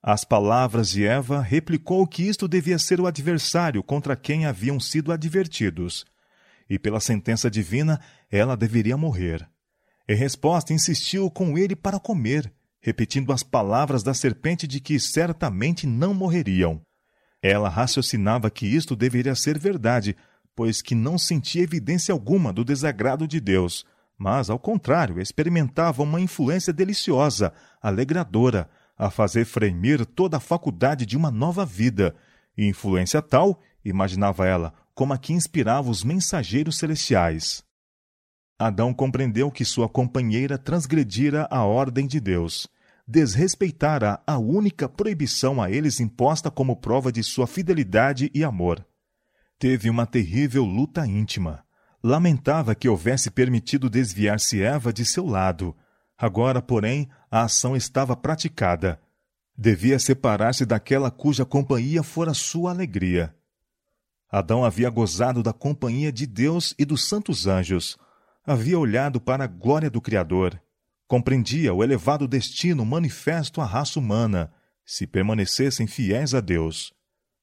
Às 0.03 0.25
palavras 0.25 0.91
de 0.91 1.05
Eva, 1.07 1.41
replicou 1.41 2.07
que 2.07 2.25
isto 2.25 2.49
devia 2.49 2.79
ser 2.79 3.01
o 3.01 3.07
adversário 3.07 3.83
contra 3.83 4.17
quem 4.17 4.47
haviam 4.47 4.81
sido 4.81 5.13
advertidos, 5.13 6.05
e 6.73 6.79
pela 6.79 7.01
sentença 7.01 7.51
divina 7.51 8.01
ela 8.31 8.57
deveria 8.57 8.97
morrer. 8.97 9.47
Em 10.09 10.17
resposta, 10.17 10.73
insistiu 10.73 11.31
com 11.31 11.59
ele 11.59 11.77
para 11.77 12.01
comer, 12.01 12.51
repetindo 12.81 13.31
as 13.31 13.43
palavras 13.43 14.03
da 14.03 14.15
serpente 14.15 14.67
de 14.67 14.81
que 14.81 14.99
certamente 14.99 15.87
não 15.87 16.15
morreriam. 16.15 16.81
Ela 17.43 17.69
raciocinava 17.69 18.51
que 18.51 18.67
isto 18.67 18.97
deveria 18.97 19.35
ser 19.35 19.59
verdade, 19.59 20.17
pois 20.57 20.81
que 20.81 20.95
não 20.95 21.19
sentia 21.19 21.63
evidência 21.63 22.11
alguma 22.11 22.55
do 22.55 22.65
desagrado 22.65 23.29
de 23.29 23.39
Deus, 23.39 23.85
mas, 24.17 24.49
ao 24.49 24.59
contrário, 24.59 25.21
experimentava 25.21 26.03
uma 26.03 26.23
influência 26.23 26.73
deliciosa, 26.73 27.53
alegradora, 27.83 28.67
a 28.97 29.11
fazer 29.11 29.45
fremir 29.45 30.07
toda 30.07 30.39
a 30.39 30.41
faculdade 30.41 31.05
de 31.05 31.19
uma 31.19 31.31
nova 31.31 31.67
vida, 31.67 32.15
e 32.57 32.67
influência 32.67 33.21
tal, 33.21 33.61
imaginava 33.85 34.47
ela, 34.47 34.73
como 34.95 35.13
a 35.13 35.19
que 35.19 35.33
inspirava 35.33 35.91
os 35.91 36.05
mensageiros 36.05 36.79
celestiais. 36.79 37.65
Adão 38.59 38.93
compreendeu 38.93 39.51
que 39.51 39.65
sua 39.65 39.89
companheira 39.89 40.57
transgredira 40.57 41.49
a 41.51 41.65
ordem 41.65 42.07
de 42.07 42.21
Deus, 42.21 42.69
desrespeitara 43.07 44.23
a 44.27 44.39
única 44.39 44.89
proibição 44.89 45.61
a 45.61 45.71
eles 45.71 46.01
imposta 46.01 46.51
como 46.51 46.77
prova 46.77 47.11
de 47.11 47.23
sua 47.23 47.47
fidelidade 47.47 48.31
e 48.35 48.45
amor. 48.45 48.87
Teve 49.59 49.91
uma 49.91 50.07
terrível 50.07 50.65
luta 50.65 51.07
íntima 51.07 51.65
lamentava 52.03 52.75
que 52.75 52.89
houvesse 52.89 53.31
permitido 53.31 53.89
desviar-se 53.89 54.61
Eva 54.61 54.93
de 54.93 55.05
seu 55.05 55.25
lado. 55.25 55.77
Agora, 56.19 56.61
porém, 56.61 57.09
a 57.31 57.43
ação 57.43 57.77
estava 57.77 58.17
praticada. 58.17 59.01
Devia 59.57 59.99
separar-se 59.99 60.67
daquela 60.67 61.11
cuja 61.11 61.45
companhia 61.45 62.03
fora 62.03 62.35
sua 62.35 62.71
alegria. 62.71 63.35
Adão 64.33 64.65
havia 64.65 64.89
gozado 64.89 65.43
da 65.43 65.53
companhia 65.53 66.11
de 66.11 66.27
Deus 66.27 66.75
e 66.79 66.87
dos 66.87 67.07
santos 67.07 67.47
anjos. 67.47 67.99
Havia 68.47 68.79
olhado 68.79 69.21
para 69.21 69.45
a 69.45 69.47
glória 69.47 69.91
do 69.91 70.01
Criador. 70.01 70.59
Compreendia 71.07 71.75
o 71.75 71.85
elevado 71.85 72.27
destino 72.27 72.83
manifesto 72.87 73.61
à 73.61 73.67
raça 73.67 73.99
humana, 73.99 74.51
se 74.87 75.07
permanecessem 75.07 75.87
fiéis 75.87 76.33
a 76.33 76.41
Deus. 76.41 76.95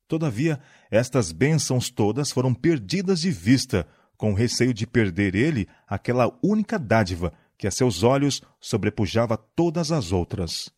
Todavia, 0.08 0.60
estas 0.90 1.32
bênçãos 1.32 1.92
todas 1.92 2.32
foram 2.32 2.56
perdidas 2.56 3.22
de 3.22 3.30
vista 3.30 3.86
com 4.18 4.34
receio 4.34 4.74
de 4.74 4.88
perder 4.88 5.36
ele 5.36 5.68
aquela 5.88 6.36
única 6.44 6.80
dádiva 6.80 7.32
que 7.56 7.68
a 7.68 7.72
seus 7.72 8.02
olhos 8.02 8.42
sobrepujava 8.60 9.38
todas 9.38 9.92
as 9.92 10.12
outras. 10.12 10.72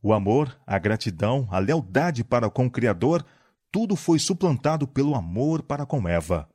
O 0.00 0.12
amor, 0.12 0.56
a 0.64 0.78
gratidão, 0.78 1.48
a 1.50 1.58
lealdade 1.58 2.22
para 2.22 2.48
com 2.48 2.66
o 2.66 2.70
Criador, 2.70 3.26
tudo 3.76 3.94
foi 3.94 4.18
suplantado 4.18 4.88
pelo 4.88 5.14
amor 5.14 5.62
para 5.62 5.84
com 5.84 6.08
Eva. 6.08 6.48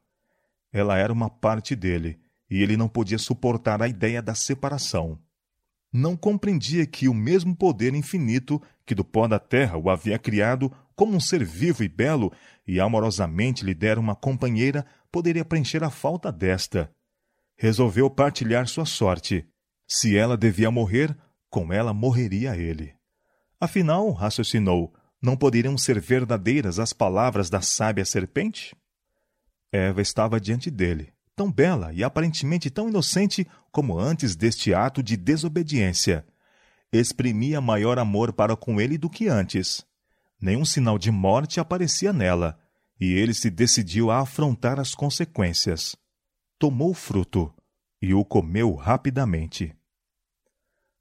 Ela 0.73 0.97
era 0.97 1.13
uma 1.13 1.29
parte 1.29 1.75
dele, 1.75 2.19
e 2.49 2.63
ele 2.63 2.75
não 2.75 2.89
podia 2.89 3.19
suportar 3.19 3.79
a 3.79 3.87
ideia 3.87 4.23
da 4.23 4.33
separação. 4.33 5.19
Não 5.93 6.17
compreendia 6.17 6.83
que 6.83 7.07
o 7.07 7.13
mesmo 7.13 7.55
poder 7.55 7.93
infinito 7.93 8.59
que 8.87 8.95
do 8.95 9.05
pó 9.05 9.27
da 9.27 9.37
terra 9.37 9.77
o 9.77 9.87
havia 9.91 10.17
criado 10.17 10.71
como 10.95 11.15
um 11.15 11.19
ser 11.19 11.45
vivo 11.45 11.83
e 11.83 11.87
belo 11.87 12.33
e 12.65 12.79
amorosamente 12.79 13.63
lhe 13.63 13.75
dera 13.75 13.99
uma 13.99 14.15
companheira 14.15 14.83
poderia 15.11 15.45
preencher 15.45 15.83
a 15.83 15.91
falta 15.91 16.31
desta. 16.31 16.89
Resolveu 17.55 18.09
partilhar 18.09 18.67
sua 18.67 18.85
sorte. 18.85 19.45
Se 19.87 20.17
ela 20.17 20.35
devia 20.35 20.71
morrer, 20.71 21.15
com 21.51 21.71
ela 21.71 21.93
morreria 21.93 22.57
ele. 22.57 22.95
Afinal, 23.59 24.09
raciocinou, 24.11 24.91
não 25.21 25.37
poderiam 25.37 25.77
ser 25.77 25.99
verdadeiras 25.99 26.79
as 26.79 26.91
palavras 26.91 27.49
da 27.49 27.61
sábia 27.61 28.03
serpente? 28.03 28.75
Eva 29.71 30.01
estava 30.01 30.39
diante 30.39 30.71
dele, 30.71 31.13
tão 31.35 31.51
bela 31.51 31.93
e 31.93 32.03
aparentemente 32.03 32.69
tão 32.69 32.89
inocente 32.89 33.47
como 33.71 33.97
antes 33.97 34.35
deste 34.35 34.73
ato 34.73 35.03
de 35.03 35.15
desobediência. 35.15 36.25
Exprimia 36.91 37.61
maior 37.61 37.99
amor 37.99 38.33
para 38.33 38.55
com 38.57 38.81
ele 38.81 38.97
do 38.97 39.09
que 39.09 39.27
antes. 39.27 39.85
Nenhum 40.41 40.65
sinal 40.65 40.97
de 40.97 41.11
morte 41.11 41.59
aparecia 41.59 42.11
nela, 42.11 42.59
e 42.99 43.13
ele 43.13 43.33
se 43.33 43.49
decidiu 43.49 44.11
a 44.11 44.19
afrontar 44.19 44.79
as 44.79 44.93
consequências. 44.93 45.95
Tomou 46.59 46.91
o 46.91 46.95
fruto 46.95 47.53
e 48.01 48.13
o 48.13 48.25
comeu 48.25 48.73
rapidamente. 48.75 49.75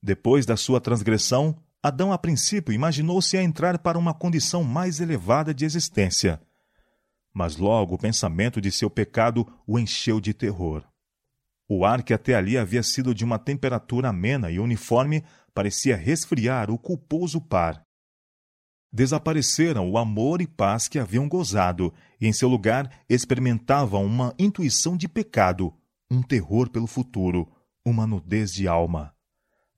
Depois 0.03 0.47
da 0.47 0.57
sua 0.57 0.81
transgressão, 0.81 1.57
Adão 1.83 2.13
a 2.13 2.19
princípio 2.19 2.75
imaginou-se 2.75 3.39
a 3.39 3.43
entrar 3.43 3.79
para 3.79 3.99
uma 3.99 4.13
condição 4.13 4.63
mais 4.63 5.01
elevada 5.01 5.55
de 5.55 5.65
existência. 5.65 6.39
Mas 7.33 7.57
logo 7.57 7.95
o 7.95 7.99
pensamento 7.99 8.61
de 8.61 8.71
seu 8.71 8.91
pecado 8.91 9.47
o 9.67 9.79
encheu 9.79 10.21
de 10.21 10.35
terror. 10.35 10.85
O 11.67 11.85
ar 11.85 12.03
que 12.03 12.13
até 12.13 12.35
ali 12.35 12.59
havia 12.59 12.83
sido 12.83 13.15
de 13.15 13.25
uma 13.25 13.39
temperatura 13.39 14.11
amena 14.11 14.51
e 14.51 14.59
uniforme 14.59 15.25
parecia 15.55 15.97
resfriar 15.97 16.71
o 16.71 16.77
culposo 16.77 17.41
par. 17.41 17.83
Desapareceram 18.93 19.89
o 19.89 19.97
amor 19.97 20.43
e 20.43 20.47
paz 20.47 20.87
que 20.87 20.99
haviam 20.99 21.29
gozado, 21.29 21.95
e 22.21 22.27
em 22.27 22.33
seu 22.33 22.49
lugar 22.49 22.91
experimentavam 23.09 24.05
uma 24.05 24.35
intuição 24.39 24.97
de 24.97 25.09
pecado, 25.09 25.73
um 26.11 26.23
terror 26.23 26.69
pelo 26.69 26.89
futuro, 26.89 27.51
uma 27.87 28.07
nudez 28.07 28.53
de 28.53 28.67
alma. 28.67 29.15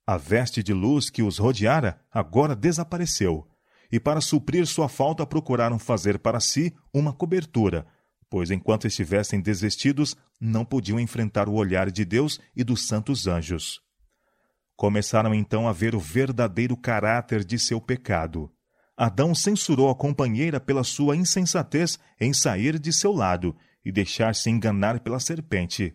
A 0.07 0.17
veste 0.17 0.63
de 0.63 0.73
luz 0.73 1.09
que 1.09 1.23
os 1.23 1.39
rodeara 1.39 2.01
agora 2.11 2.57
desapareceu, 2.57 3.47
e 3.91 4.01
para 4.01 4.21
suprir 4.21 4.67
sua 4.67 4.89
falta 4.89 5.25
procuraram 5.25 5.79
fazer 5.79 6.19
para 6.19 6.41
si 6.41 6.75
uma 6.93 7.13
cobertura, 7.13 7.87
pois 8.29 8.51
enquanto 8.51 8.87
estivessem 8.87 9.41
desvestidos, 9.41 10.17
não 10.41 10.65
podiam 10.65 10.99
enfrentar 10.99 11.49
o 11.49 11.55
olhar 11.55 11.91
de 11.91 12.05
Deus 12.05 12.41
e 12.57 12.65
dos 12.65 12.87
santos 12.89 13.27
anjos. 13.27 13.81
Começaram 14.75 15.35
então 15.35 15.69
a 15.69 15.73
ver 15.73 15.95
o 15.95 16.01
verdadeiro 16.01 16.77
caráter 16.77 17.45
de 17.45 17.59
seu 17.59 17.81
pecado. 17.81 18.51
Adão 18.97 19.35
censurou 19.35 19.89
a 19.89 19.95
companheira 19.95 20.59
pela 20.59 20.83
sua 20.83 21.15
insensatez 21.15 21.99
em 22.21 22.33
sair 22.33 22.79
de 22.79 22.93
seu 22.93 23.13
lado 23.13 23.55
e 23.85 23.93
deixar-se 23.93 24.51
enganar 24.51 25.01
pela 25.01 25.21
serpente. 25.21 25.95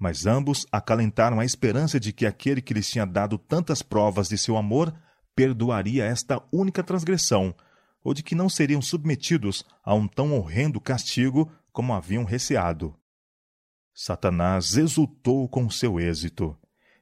Mas 0.00 0.24
ambos 0.24 0.66
acalentaram 0.72 1.38
a 1.38 1.44
esperança 1.44 2.00
de 2.00 2.10
que 2.10 2.24
aquele 2.24 2.62
que 2.62 2.72
lhes 2.72 2.88
tinha 2.88 3.04
dado 3.04 3.36
tantas 3.36 3.82
provas 3.82 4.30
de 4.30 4.38
seu 4.38 4.56
amor 4.56 4.94
perdoaria 5.36 6.06
esta 6.06 6.42
única 6.50 6.82
transgressão, 6.82 7.54
ou 8.02 8.14
de 8.14 8.22
que 8.22 8.34
não 8.34 8.48
seriam 8.48 8.80
submetidos 8.80 9.62
a 9.84 9.94
um 9.94 10.08
tão 10.08 10.32
horrendo 10.32 10.80
castigo 10.80 11.52
como 11.70 11.92
haviam 11.92 12.24
receado. 12.24 12.96
Satanás 13.94 14.78
exultou 14.78 15.46
com 15.46 15.68
seu 15.68 16.00
êxito. 16.00 16.56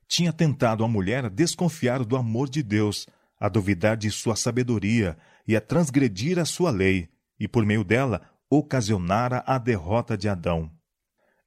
Tinha 0.08 0.32
tentado 0.32 0.82
a 0.82 0.88
mulher 0.88 1.24
a 1.24 1.28
desconfiar 1.28 2.04
do 2.04 2.16
amor 2.16 2.48
de 2.48 2.64
Deus, 2.64 3.06
a 3.38 3.48
duvidar 3.48 3.96
de 3.96 4.10
sua 4.10 4.34
sabedoria 4.34 5.16
e 5.46 5.54
a 5.54 5.60
transgredir 5.60 6.36
a 6.36 6.44
sua 6.44 6.72
lei, 6.72 7.08
e 7.38 7.46
por 7.46 7.64
meio 7.64 7.84
dela 7.84 8.22
ocasionara 8.50 9.44
a 9.46 9.56
derrota 9.56 10.18
de 10.18 10.28
Adão. 10.28 10.77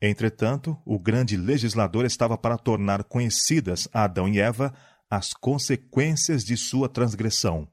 Entretanto, 0.02 0.76
o 0.84 0.98
grande 0.98 1.38
legislador 1.38 2.06
estava 2.06 2.36
para 2.36 2.58
tornar 2.58 3.04
conhecidas 3.04 3.88
a 3.94 4.06
Adão 4.06 4.28
e 4.28 4.40
Eva 4.40 4.74
as 5.08 5.32
consequências 5.34 6.44
de 6.44 6.58
sua 6.58 6.90
transgressão. 6.90 7.68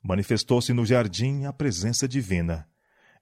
Manifestou-se 0.00 0.72
no 0.72 0.86
jardim 0.86 1.46
a 1.46 1.52
presença 1.52 2.06
divina. 2.06 2.68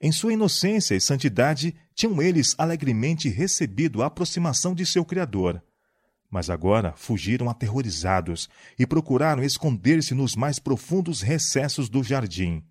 Em 0.01 0.13
sua 0.13 0.35
inocência 0.35 0.95
e 0.95 1.01
santidade, 1.01 1.75
tinham 1.95 2.21
eles 2.21 2.55
alegremente 2.59 3.29
recebido 3.29 4.03
a 4.03 4.07
aproximação 4.07 4.75
de 4.75 4.85
seu 4.85 5.05
Criador. 5.05 5.63
Mas 6.31 6.51
agora 6.51 6.93
fugiram 6.97 7.49
aterrorizados 7.49 8.49
e 8.79 8.87
procuraram 8.87 9.43
esconder-se 9.43 10.15
nos 10.15 10.37
mais 10.37 10.59
profundos 10.59 11.23
recessos 11.23 11.89
do 11.89 12.05
jardim. 12.05 12.63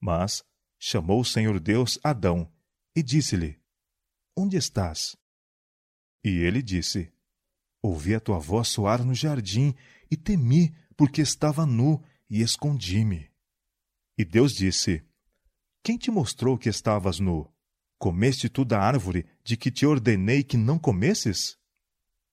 Mas 0.00 0.44
chamou 0.78 1.20
o 1.20 1.24
Senhor 1.24 1.58
Deus 1.58 1.98
Adão 2.04 2.48
e 2.94 3.02
disse-lhe: 3.02 3.58
Onde 4.38 4.58
estás? 4.58 5.16
E 6.22 6.28
ele 6.28 6.60
disse: 6.60 7.10
Ouvi 7.82 8.14
a 8.14 8.20
tua 8.20 8.38
voz 8.38 8.68
soar 8.68 9.02
no 9.02 9.14
jardim 9.14 9.74
e 10.10 10.16
temi, 10.16 10.76
porque 10.94 11.22
estava 11.22 11.64
nu 11.64 12.02
e 12.28 12.42
escondi-me. 12.42 13.30
E 14.18 14.26
Deus 14.26 14.52
disse: 14.52 15.02
Quem 15.82 15.96
te 15.96 16.10
mostrou 16.10 16.58
que 16.58 16.68
estavas 16.68 17.18
nu? 17.18 17.50
Comeste 17.98 18.50
tu 18.50 18.62
da 18.62 18.78
árvore 18.78 19.24
de 19.42 19.56
que 19.56 19.70
te 19.70 19.86
ordenei 19.86 20.44
que 20.44 20.58
não 20.58 20.78
comesses? 20.78 21.56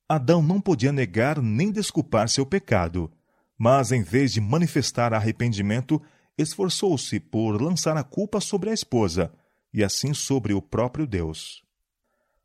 Adão 0.09 0.43
não 0.43 0.59
podia 0.59 0.91
negar 0.91 1.41
nem 1.41 1.71
desculpar 1.71 2.27
seu 2.27 2.45
pecado, 2.45 3.09
mas 3.57 3.93
em 3.93 4.03
vez 4.03 4.33
de 4.33 4.41
manifestar 4.41 5.13
arrependimento, 5.13 6.01
esforçou-se 6.37 7.17
por 7.17 7.61
lançar 7.61 7.95
a 7.95 8.03
culpa 8.03 8.41
sobre 8.41 8.71
a 8.71 8.73
esposa 8.73 9.33
e 9.73 9.81
assim 9.81 10.13
sobre 10.13 10.53
o 10.53 10.61
próprio 10.61 11.07
Deus. 11.07 11.62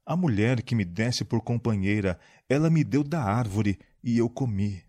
A 0.09 0.17
mulher 0.17 0.63
que 0.63 0.75
me 0.75 0.87
desse 0.87 1.23
por 1.23 1.43
companheira, 1.43 2.19
ela 2.49 2.71
me 2.71 2.83
deu 2.83 3.05
da 3.05 3.23
árvore 3.23 3.79
e 4.03 4.17
eu 4.17 4.27
comi. 4.27 4.83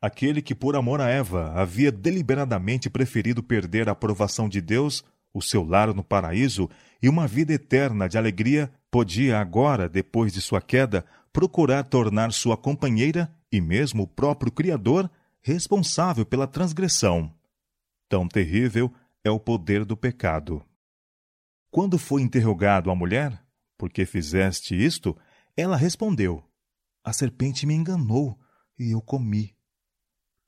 Aquele 0.00 0.40
que, 0.40 0.54
por 0.54 0.74
amor 0.74 1.02
a 1.02 1.08
Eva, 1.10 1.52
havia 1.52 1.92
deliberadamente 1.92 2.88
preferido 2.88 3.42
perder 3.42 3.90
a 3.90 3.92
aprovação 3.92 4.48
de 4.48 4.62
Deus, 4.62 5.04
o 5.34 5.42
seu 5.42 5.62
lar 5.62 5.92
no 5.92 6.02
paraíso 6.02 6.66
e 7.02 7.10
uma 7.10 7.26
vida 7.26 7.52
eterna 7.52 8.08
de 8.08 8.16
alegria, 8.16 8.72
podia 8.90 9.38
agora, 9.38 9.86
depois 9.86 10.32
de 10.32 10.40
sua 10.40 10.62
queda, 10.62 11.04
procurar 11.30 11.84
tornar 11.84 12.32
sua 12.32 12.56
companheira 12.56 13.30
e 13.52 13.60
mesmo 13.60 14.04
o 14.04 14.08
próprio 14.08 14.50
Criador 14.50 15.10
responsável 15.42 16.24
pela 16.24 16.46
transgressão. 16.46 17.30
Tão 18.08 18.26
terrível 18.26 18.90
é 19.22 19.30
o 19.30 19.38
poder 19.38 19.84
do 19.84 19.94
pecado. 19.94 20.64
Quando 21.70 21.98
foi 21.98 22.22
interrogado 22.22 22.90
a 22.90 22.94
mulher, 22.94 23.44
por 23.78 23.90
que 23.90 24.06
fizeste 24.06 24.74
isto? 24.74 25.16
Ela 25.56 25.76
respondeu: 25.76 26.42
A 27.04 27.12
serpente 27.12 27.66
me 27.66 27.74
enganou 27.74 28.38
e 28.78 28.92
eu 28.92 29.00
comi. 29.00 29.54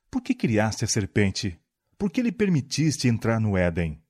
Por 0.09 0.21
que 0.21 0.33
criaste 0.33 0.83
a 0.83 0.87
serpente? 0.87 1.59
Por 1.97 2.09
que 2.09 2.21
lhe 2.21 2.31
permitiste 2.31 3.07
entrar 3.07 3.39
no 3.39 3.57
Éden? 3.57 4.01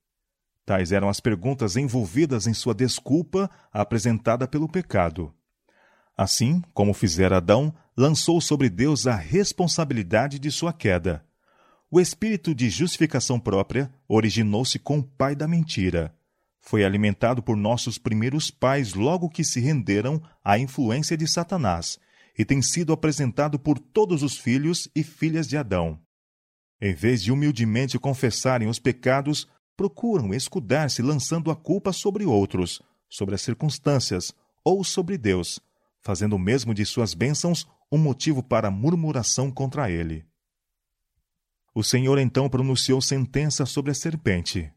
Tais 0.66 0.92
eram 0.92 1.10
as 1.10 1.20
perguntas 1.20 1.76
envolvidas 1.76 2.48
em 2.48 2.54
sua 2.54 2.74
desculpa 2.74 3.50
apresentada 3.72 4.48
pelo 4.48 4.70
pecado. 4.70 5.34
Assim, 6.16 6.62
como 6.74 6.94
fizera 6.94 7.38
Adão, 7.38 7.74
lançou 7.98 8.40
sobre 8.40 8.70
Deus 8.70 9.08
a 9.08 9.16
responsabilidade 9.16 10.38
de 10.38 10.52
sua 10.52 10.72
queda. 10.72 11.26
O 11.90 12.00
espírito 12.00 12.54
de 12.54 12.70
justificação 12.70 13.40
própria 13.40 13.92
originou-se 14.08 14.78
com 14.78 15.00
o 15.00 15.04
pai 15.04 15.36
da 15.36 15.48
mentira 15.48 16.14
foi 16.70 16.86
alimentado 16.86 17.42
por 17.42 17.58
nossos 17.58 17.98
primeiros 17.98 18.52
pais 18.52 18.94
logo 18.94 19.28
que 19.28 19.44
se 19.44 19.60
renderam 19.60 20.22
à 20.44 20.60
influência 20.60 21.18
de 21.18 21.28
Satanás 21.28 21.98
e 22.38 22.46
tem 22.46 22.62
sido 22.62 22.94
apresentado 22.94 23.58
por 23.58 23.80
todos 23.80 24.22
os 24.22 24.38
filhos 24.38 24.88
e 24.96 25.02
filhas 25.02 25.48
de 25.48 25.58
Adão. 25.58 26.00
Em 26.80 26.94
vez 26.94 27.24
de 27.24 27.32
humildemente 27.32 27.98
confessarem 27.98 28.68
os 28.68 28.78
pecados, 28.78 29.48
procuram 29.76 30.32
escudar-se 30.32 31.02
lançando 31.02 31.50
a 31.50 31.56
culpa 31.56 31.92
sobre 31.92 32.24
outros, 32.24 32.80
sobre 33.10 33.34
as 33.34 33.42
circunstâncias 33.42 34.32
ou 34.64 34.84
sobre 34.84 35.18
Deus, 35.18 35.60
fazendo 36.00 36.38
mesmo 36.38 36.72
de 36.72 36.86
suas 36.86 37.16
bênçãos 37.16 37.68
um 37.92 37.98
motivo 37.98 38.44
para 38.44 38.70
murmuração 38.70 39.50
contra 39.50 39.90
ele. 39.90 40.24
O 41.74 41.84
Senhor 41.84 42.20
então 42.20 42.48
pronunciou 42.48 43.02
sentença 43.02 43.66
sobre 43.66 43.90
a 43.90 43.96
serpente. 43.96 44.72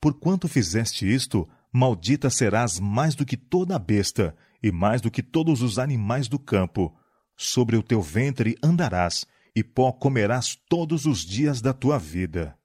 Porquanto 0.00 0.48
fizeste 0.48 1.12
isto, 1.12 1.48
maldita 1.72 2.30
serás 2.30 2.80
mais 2.80 3.14
do 3.14 3.26
que 3.26 3.36
toda 3.36 3.78
besta, 3.78 4.34
e 4.62 4.72
mais 4.72 5.00
do 5.00 5.10
que 5.10 5.22
todos 5.22 5.62
os 5.62 5.78
animais 5.78 6.28
do 6.28 6.38
campo. 6.38 6.94
Sobre 7.36 7.76
o 7.76 7.82
teu 7.82 8.00
ventre 8.00 8.56
andarás, 8.62 9.26
e 9.54 9.62
pó 9.62 9.92
comerás 9.92 10.58
todos 10.68 11.06
os 11.06 11.20
dias 11.20 11.60
da 11.60 11.72
tua 11.72 11.98
vida. 11.98 12.56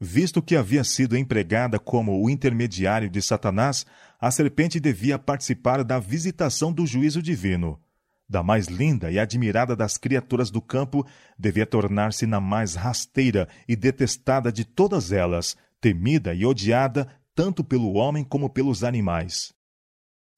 Visto 0.00 0.40
que 0.40 0.56
havia 0.56 0.82
sido 0.82 1.14
empregada 1.14 1.78
como 1.78 2.24
o 2.24 2.30
intermediário 2.30 3.10
de 3.10 3.20
Satanás, 3.20 3.84
a 4.18 4.30
serpente 4.30 4.80
devia 4.80 5.18
participar 5.18 5.84
da 5.84 5.98
visitação 5.98 6.72
do 6.72 6.86
juízo 6.86 7.20
divino. 7.20 7.78
Da 8.26 8.42
mais 8.42 8.66
linda 8.68 9.10
e 9.10 9.18
admirada 9.18 9.76
das 9.76 9.98
criaturas 9.98 10.50
do 10.50 10.62
campo, 10.62 11.06
devia 11.38 11.66
tornar-se 11.66 12.26
na 12.26 12.40
mais 12.40 12.76
rasteira 12.76 13.46
e 13.68 13.76
detestada 13.76 14.50
de 14.50 14.64
todas 14.64 15.12
elas, 15.12 15.56
temida 15.80 16.34
e 16.34 16.44
odiada 16.44 17.08
tanto 17.34 17.64
pelo 17.64 17.94
homem 17.94 18.22
como 18.22 18.50
pelos 18.50 18.84
animais. 18.84 19.52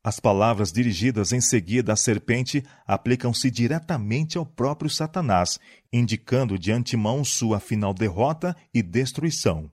As 0.05 0.19
palavras 0.19 0.73
dirigidas 0.73 1.33
em 1.33 1.41
seguida 1.41 1.93
à 1.93 1.97
serpente 1.97 2.65
aplicam-se 2.85 3.51
diretamente 3.51 4.37
ao 4.37 4.45
próprio 4.45 4.91
Satanás, 4.91 5.61
indicando 5.93 6.59
de 6.59 6.73
antemão 6.73 7.25
sua 7.25 7.61
final 7.61 7.95
derrota 7.95 8.57
e 8.75 8.83
destruição. 8.83 9.71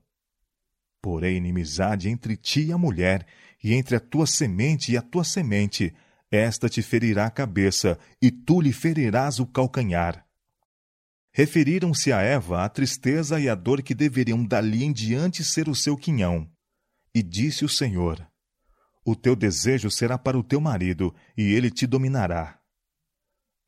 Porém, 1.01 1.37
inimizade 1.37 2.09
entre 2.09 2.37
ti 2.37 2.65
e 2.65 2.71
a 2.71 2.77
mulher, 2.77 3.25
e 3.63 3.73
entre 3.73 3.95
a 3.95 3.99
tua 3.99 4.27
semente 4.27 4.91
e 4.91 4.97
a 4.97 5.01
tua 5.01 5.23
semente, 5.23 5.93
esta 6.29 6.69
te 6.69 6.83
ferirá 6.83 7.25
a 7.25 7.31
cabeça, 7.31 7.97
e 8.21 8.29
tu 8.29 8.61
lhe 8.61 8.71
ferirás 8.71 9.39
o 9.39 9.47
calcanhar. 9.47 10.28
Referiram-se 11.39 12.11
a 12.11 12.19
Eva 12.19 12.65
a 12.65 12.67
tristeza 12.67 13.39
e 13.39 13.47
a 13.47 13.55
dor 13.55 13.81
que 13.81 13.95
deveriam 13.95 14.43
dali 14.43 14.83
em 14.83 14.91
diante 14.91 15.41
ser 15.41 15.69
o 15.69 15.73
seu 15.73 15.95
quinhão. 15.95 16.45
E 17.15 17.23
disse 17.23 17.63
o 17.63 17.69
Senhor: 17.69 18.29
O 19.05 19.15
teu 19.15 19.37
desejo 19.37 19.89
será 19.89 20.17
para 20.17 20.37
o 20.37 20.43
teu 20.43 20.59
marido, 20.59 21.15
e 21.37 21.43
ele 21.43 21.71
te 21.71 21.87
dominará. 21.87 22.59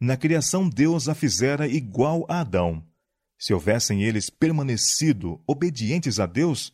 Na 0.01 0.17
criação, 0.17 0.67
Deus 0.67 1.07
a 1.07 1.15
fizera 1.15 1.65
igual 1.65 2.25
a 2.27 2.41
Adão. 2.41 2.85
Se 3.39 3.53
houvessem 3.53 4.03
eles 4.03 4.29
permanecido 4.29 5.41
obedientes 5.47 6.19
a 6.19 6.25
Deus, 6.25 6.73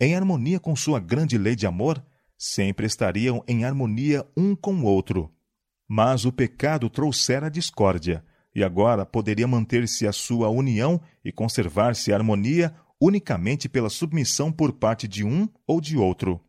em 0.00 0.16
harmonia 0.16 0.58
com 0.58 0.74
sua 0.74 0.98
grande 0.98 1.36
lei 1.36 1.54
de 1.54 1.66
amor, 1.66 2.02
sempre 2.38 2.86
estariam 2.86 3.44
em 3.46 3.66
harmonia 3.66 4.26
um 4.34 4.56
com 4.56 4.74
o 4.76 4.84
outro. 4.84 5.30
Mas 5.86 6.24
o 6.24 6.32
pecado 6.32 6.88
trouxera 6.88 7.50
discórdia, 7.50 8.24
e 8.58 8.64
agora 8.64 9.06
poderia 9.06 9.46
manter-se 9.46 10.04
a 10.04 10.12
sua 10.12 10.48
união 10.48 11.00
e 11.24 11.30
conservar-se 11.30 12.12
a 12.12 12.16
harmonia 12.16 12.74
unicamente 13.00 13.68
pela 13.68 13.88
submissão 13.88 14.50
por 14.50 14.72
parte 14.72 15.06
de 15.06 15.22
um 15.22 15.48
ou 15.64 15.80
de 15.80 15.96
outro. 15.96 16.40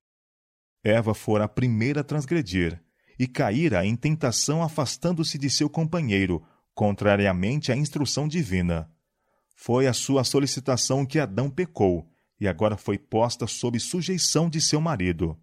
Eva 0.84 1.14
fora 1.14 1.44
a 1.44 1.48
primeira 1.48 2.02
a 2.02 2.04
transgredir, 2.04 2.82
e 3.20 3.28
caíra 3.28 3.86
em 3.86 3.96
tentação 3.96 4.64
afastando-se 4.64 5.38
de 5.38 5.52
seu 5.52 5.70
companheiro, 5.70 6.42
contrariamente 6.74 7.72
à 7.72 7.76
instrução 7.76 8.28
divina. 8.28 8.90
Foi 9.56 9.86
a 9.86 9.94
sua 9.94 10.24
solicitação 10.24 11.06
que 11.06 11.20
Adão 11.20 11.48
pecou, 11.48 12.10
e 12.40 12.48
agora 12.48 12.76
foi 12.76 12.98
posta 12.98 13.46
sob 13.46 13.80
sujeição 13.80 14.50
de 14.50 14.60
seu 14.60 14.82
marido. 14.82 15.38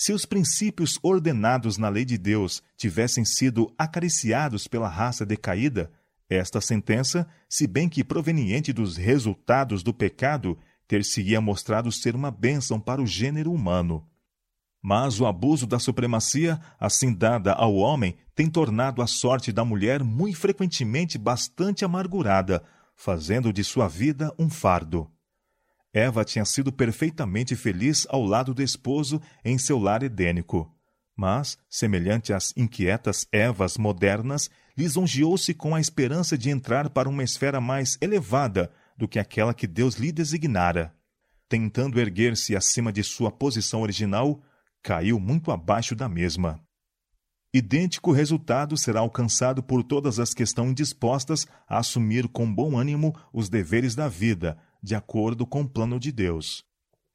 Se 0.00 0.12
os 0.12 0.24
princípios 0.24 0.96
ordenados 1.02 1.76
na 1.76 1.88
lei 1.88 2.04
de 2.04 2.16
Deus 2.16 2.62
tivessem 2.76 3.24
sido 3.24 3.74
acariciados 3.76 4.68
pela 4.68 4.88
raça 4.88 5.26
decaída, 5.26 5.90
esta 6.30 6.60
sentença, 6.60 7.26
se 7.48 7.66
bem 7.66 7.88
que 7.88 8.04
proveniente 8.04 8.72
dos 8.72 8.96
resultados 8.96 9.82
do 9.82 9.92
pecado, 9.92 10.56
ter-se-ia 10.86 11.40
mostrado 11.40 11.90
ser 11.90 12.14
uma 12.14 12.30
bênção 12.30 12.78
para 12.78 13.02
o 13.02 13.06
gênero 13.08 13.50
humano. 13.50 14.06
Mas 14.80 15.20
o 15.20 15.26
abuso 15.26 15.66
da 15.66 15.80
supremacia, 15.80 16.60
assim 16.78 17.12
dada 17.12 17.52
ao 17.52 17.74
homem, 17.74 18.14
tem 18.36 18.48
tornado 18.48 19.02
a 19.02 19.06
sorte 19.08 19.50
da 19.50 19.64
mulher 19.64 20.04
muito 20.04 20.38
frequentemente 20.38 21.18
bastante 21.18 21.84
amargurada, 21.84 22.62
fazendo 22.94 23.52
de 23.52 23.64
sua 23.64 23.88
vida 23.88 24.32
um 24.38 24.48
fardo. 24.48 25.10
Eva 25.92 26.24
tinha 26.24 26.44
sido 26.44 26.72
perfeitamente 26.72 27.56
feliz 27.56 28.06
ao 28.10 28.24
lado 28.24 28.52
do 28.52 28.62
esposo 28.62 29.20
em 29.44 29.58
seu 29.58 29.78
lar 29.78 30.02
edênico. 30.02 30.72
Mas, 31.16 31.58
semelhante 31.68 32.32
às 32.32 32.52
inquietas 32.56 33.26
Evas 33.32 33.76
modernas, 33.76 34.48
lisonjeou-se 34.76 35.52
com 35.54 35.74
a 35.74 35.80
esperança 35.80 36.38
de 36.38 36.50
entrar 36.50 36.90
para 36.90 37.08
uma 37.08 37.24
esfera 37.24 37.60
mais 37.60 37.98
elevada 38.00 38.70
do 38.96 39.08
que 39.08 39.18
aquela 39.18 39.52
que 39.52 39.66
Deus 39.66 39.96
lhe 39.96 40.12
designara. 40.12 40.94
Tentando 41.48 41.98
erguer-se 41.98 42.54
acima 42.54 42.92
de 42.92 43.02
sua 43.02 43.32
posição 43.32 43.80
original, 43.80 44.40
caiu 44.82 45.18
muito 45.18 45.50
abaixo 45.50 45.96
da 45.96 46.08
mesma. 46.08 46.62
Idêntico 47.52 48.12
resultado 48.12 48.76
será 48.76 49.00
alcançado 49.00 49.62
por 49.62 49.82
todas 49.82 50.20
as 50.20 50.34
que 50.34 50.42
estão 50.42 50.72
dispostas 50.72 51.46
a 51.66 51.78
assumir 51.78 52.28
com 52.28 52.52
bom 52.52 52.78
ânimo 52.78 53.18
os 53.32 53.48
deveres 53.48 53.94
da 53.94 54.06
vida, 54.06 54.58
de 54.82 54.94
acordo 54.94 55.46
com 55.46 55.62
o 55.62 55.68
plano 55.68 55.98
de 55.98 56.12
Deus. 56.12 56.64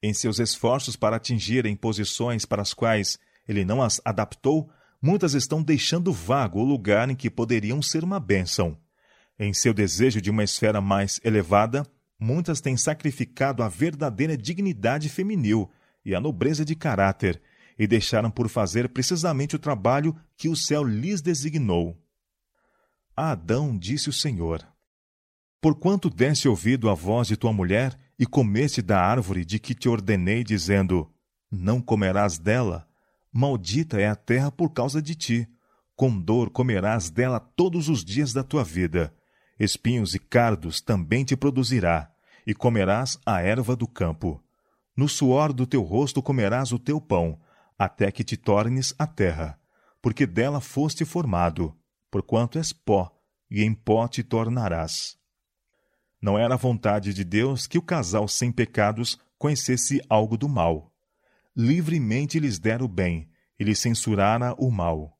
Em 0.02 0.13
seus 0.13 0.39
esforços 0.39 0.95
para 0.95 1.15
atingirem 1.15 1.76
posições 1.76 2.45
para 2.45 2.62
as 2.62 2.73
quais 2.73 3.17
ele 3.47 3.63
não 3.63 3.82
as 3.82 4.02
adaptou, 4.04 4.69
muitas 5.02 5.34
estão 5.34 5.62
deixando 5.62 6.12
vago 6.12 6.60
o 6.60 6.63
lugar 6.63 7.10
em 7.10 7.15
que 7.15 7.30
poderiam 7.30 7.82
ser 7.82 8.04
uma 8.04 8.19
bênção. 8.19 8.78
Em 9.39 9.54
seu 9.54 9.73
desejo 9.73 10.21
de 10.21 10.30
uma 10.30 10.43
esfera 10.43 10.80
mais 10.80 11.19
elevada, 11.23 11.86
muitas 12.19 12.62
têm 12.62 12.78
sacrificado 12.78 13.63
a 13.63 13.69
verdadeira 13.69 14.38
dignidade 14.38 15.10
feminil 15.10 15.69
e 16.06 16.13
a 16.13 16.19
nobreza 16.19 16.63
de 16.63 16.76
caráter 16.76 17.41
e 17.78 17.88
deixaram 17.88 18.30
por 18.30 18.47
fazer 18.49 18.89
precisamente 18.89 19.56
o 19.56 19.60
trabalho 19.60 20.15
que 20.38 20.47
o 20.47 20.56
céu 20.56 20.84
lhes 20.84 21.21
designou. 21.21 21.97
A 23.15 23.32
Adão 23.32 23.78
disse 23.78 24.10
o 24.10 24.13
Senhor: 24.13 24.65
Porquanto 25.63 26.10
deste 26.10 26.49
ouvido 26.49 26.89
à 26.89 26.93
voz 26.93 27.30
de 27.30 27.38
tua 27.38 27.54
mulher 27.54 27.97
e 28.19 28.26
comeste 28.26 28.82
da 28.82 28.99
árvore 28.99 29.45
de 29.45 29.60
que 29.60 29.73
te 29.73 29.88
ordenei, 29.88 30.43
dizendo: 30.43 31.10
Não 31.49 31.80
comerás 31.80 32.38
dela, 32.38 32.86
Maldita 33.32 33.97
é 33.97 34.10
a 34.10 34.15
terra 34.15 34.52
por 34.52 34.73
causa 34.73 35.02
de 35.02 35.15
ti. 35.15 35.47
Com 35.95 36.19
dor 36.19 36.49
comerás 36.49 37.10
dela 37.10 37.39
todos 37.39 37.88
os 37.88 38.04
dias 38.04 38.34
da 38.34 38.43
tua 38.43 38.62
vida. 38.62 39.15
Espinhos 39.58 40.13
e 40.13 40.19
cardos 40.19 40.82
também 40.82 41.23
te 41.23 41.38
produzirá, 41.38 42.12
e 42.45 42.54
comerás 42.54 43.17
a 43.26 43.41
erva 43.41 43.73
do 43.73 43.88
campo. 43.88 44.43
No 44.97 45.08
suor 45.08 45.54
do 45.54 45.65
teu 45.65 45.82
rosto 45.82 46.21
comerás 46.21 46.73
o 46.73 46.78
teu 46.78 46.99
pão, 46.99 47.39
até 47.80 48.12
que 48.12 48.26
te 48.26 48.36
tornes 48.36 48.93
a 48.99 49.08
terra, 49.08 49.58
porque 50.02 50.26
dela 50.26 50.60
foste 50.60 51.06
formado, 51.06 51.73
porquanto 52.12 52.58
és 52.58 52.73
pó, 52.73 53.10
e 53.49 53.63
em 53.63 53.73
pó 53.73 54.10
te 54.10 54.23
tornarás. 54.23 55.23
Não 56.24 56.40
era 56.40 56.56
a 56.56 56.58
vontade 56.58 57.14
de 57.14 57.24
Deus 57.24 57.68
que 57.68 57.78
o 57.78 57.84
casal 57.84 58.28
sem 58.28 58.52
pecados 58.52 59.20
conhecesse 59.38 60.02
algo 60.10 60.38
do 60.38 60.50
mal 60.50 60.94
livremente 61.56 62.40
lhes 62.40 62.60
dera 62.60 62.84
o 62.84 62.88
bem, 62.88 63.30
e 63.60 63.64
lhes 63.64 63.80
censurara 63.80 64.56
o 64.58 64.72
mal. 64.72 65.18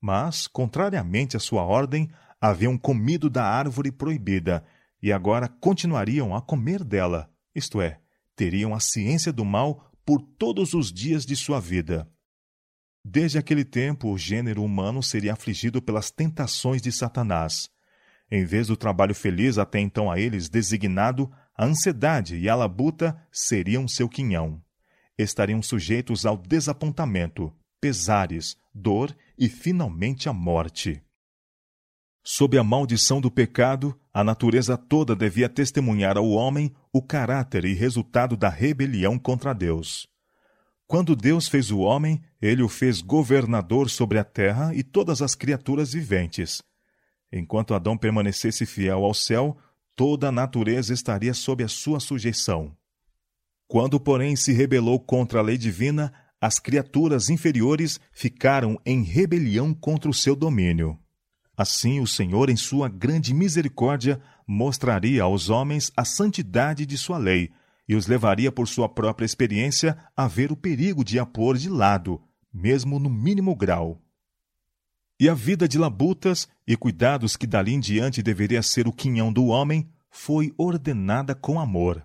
Mas, 0.00 0.46
contrariamente 0.46 1.36
à 1.36 1.40
sua 1.40 1.62
ordem, 1.62 2.10
haviam 2.40 2.78
comido 2.78 3.28
da 3.28 3.44
árvore 3.44 3.90
proibida, 3.90 4.64
e 5.02 5.12
agora 5.12 5.48
continuariam 5.48 6.34
a 6.34 6.40
comer 6.40 6.84
dela, 6.84 7.30
isto 7.54 7.80
é, 7.80 8.00
teriam 8.36 8.74
a 8.74 8.80
ciência 8.80 9.32
do 9.32 9.44
mal 9.44 9.90
por 10.04 10.20
todos 10.20 10.74
os 10.74 10.92
dias 10.92 11.26
de 11.26 11.36
sua 11.36 11.60
vida. 11.60 12.08
Desde 13.04 13.36
aquele 13.36 13.64
tempo, 13.64 14.12
o 14.12 14.18
gênero 14.18 14.62
humano 14.62 15.02
seria 15.02 15.32
afligido 15.32 15.82
pelas 15.82 16.10
tentações 16.10 16.80
de 16.80 16.92
Satanás. 16.92 17.68
Em 18.32 18.44
vez 18.44 18.66
do 18.66 18.76
trabalho 18.76 19.14
feliz 19.14 19.58
até 19.58 19.78
então 19.78 20.10
a 20.10 20.18
eles 20.18 20.48
designado, 20.48 21.30
a 21.56 21.64
ansiedade 21.64 22.36
e 22.36 22.48
a 22.48 22.54
labuta 22.56 23.16
seriam 23.30 23.86
seu 23.86 24.08
quinhão 24.08 24.60
estariam 25.22 25.62
sujeitos 25.62 26.26
ao 26.26 26.36
desapontamento, 26.36 27.52
pesares, 27.80 28.56
dor 28.74 29.14
e 29.38 29.48
finalmente 29.48 30.28
à 30.28 30.32
morte. 30.32 31.02
Sob 32.24 32.56
a 32.56 32.62
maldição 32.62 33.20
do 33.20 33.30
pecado, 33.30 33.98
a 34.12 34.22
natureza 34.22 34.76
toda 34.76 35.16
devia 35.16 35.48
testemunhar 35.48 36.16
ao 36.16 36.30
homem 36.30 36.72
o 36.92 37.02
caráter 37.02 37.64
e 37.64 37.74
resultado 37.74 38.36
da 38.36 38.48
rebelião 38.48 39.18
contra 39.18 39.52
Deus. 39.52 40.06
Quando 40.86 41.16
Deus 41.16 41.48
fez 41.48 41.70
o 41.70 41.80
homem, 41.80 42.22
ele 42.40 42.62
o 42.62 42.68
fez 42.68 43.00
governador 43.00 43.90
sobre 43.90 44.18
a 44.18 44.24
terra 44.24 44.74
e 44.74 44.82
todas 44.82 45.22
as 45.22 45.34
criaturas 45.34 45.92
viventes. 45.92 46.62
Enquanto 47.32 47.74
Adão 47.74 47.96
permanecesse 47.96 48.66
fiel 48.66 49.04
ao 49.04 49.14
céu, 49.14 49.56
toda 49.96 50.28
a 50.28 50.32
natureza 50.32 50.92
estaria 50.92 51.32
sob 51.32 51.64
a 51.64 51.68
sua 51.68 51.98
sujeição. 51.98 52.76
Quando, 53.66 53.98
porém, 53.98 54.36
se 54.36 54.52
rebelou 54.52 55.00
contra 55.00 55.38
a 55.38 55.42
lei 55.42 55.56
divina, 55.56 56.12
as 56.38 56.58
criaturas 56.58 57.30
inferiores 57.30 57.98
ficaram 58.12 58.78
em 58.84 59.02
rebelião 59.02 59.72
contra 59.72 60.10
o 60.10 60.14
seu 60.14 60.36
domínio. 60.36 60.98
Assim, 61.56 62.00
o 62.00 62.06
Senhor, 62.06 62.50
em 62.50 62.56
sua 62.56 62.88
grande 62.88 63.32
misericórdia, 63.32 64.20
mostraria 64.46 65.22
aos 65.22 65.48
homens 65.48 65.90
a 65.96 66.04
santidade 66.04 66.84
de 66.84 66.98
sua 66.98 67.16
lei 67.16 67.50
e 67.88 67.94
os 67.94 68.06
levaria 68.06 68.50
por 68.50 68.66
sua 68.66 68.88
própria 68.88 69.24
experiência 69.24 69.96
a 70.16 70.26
ver 70.26 70.50
o 70.50 70.56
perigo 70.56 71.04
de 71.04 71.18
a 71.18 71.24
pôr 71.24 71.56
de 71.56 71.68
lado, 71.68 72.20
mesmo 72.52 72.98
no 72.98 73.08
mínimo 73.08 73.54
grau. 73.54 74.01
E 75.22 75.28
a 75.28 75.34
vida 75.34 75.68
de 75.68 75.78
labutas 75.78 76.48
e 76.66 76.76
cuidados 76.76 77.36
que 77.36 77.46
dali 77.46 77.72
em 77.72 77.78
diante 77.80 78.22
deveria 78.22 78.62
ser 78.62 78.88
o 78.88 78.92
quinhão 78.92 79.32
do 79.32 79.46
homem 79.46 79.88
foi 80.10 80.52
ordenada 80.58 81.34
com 81.34 81.60
amor 81.60 82.04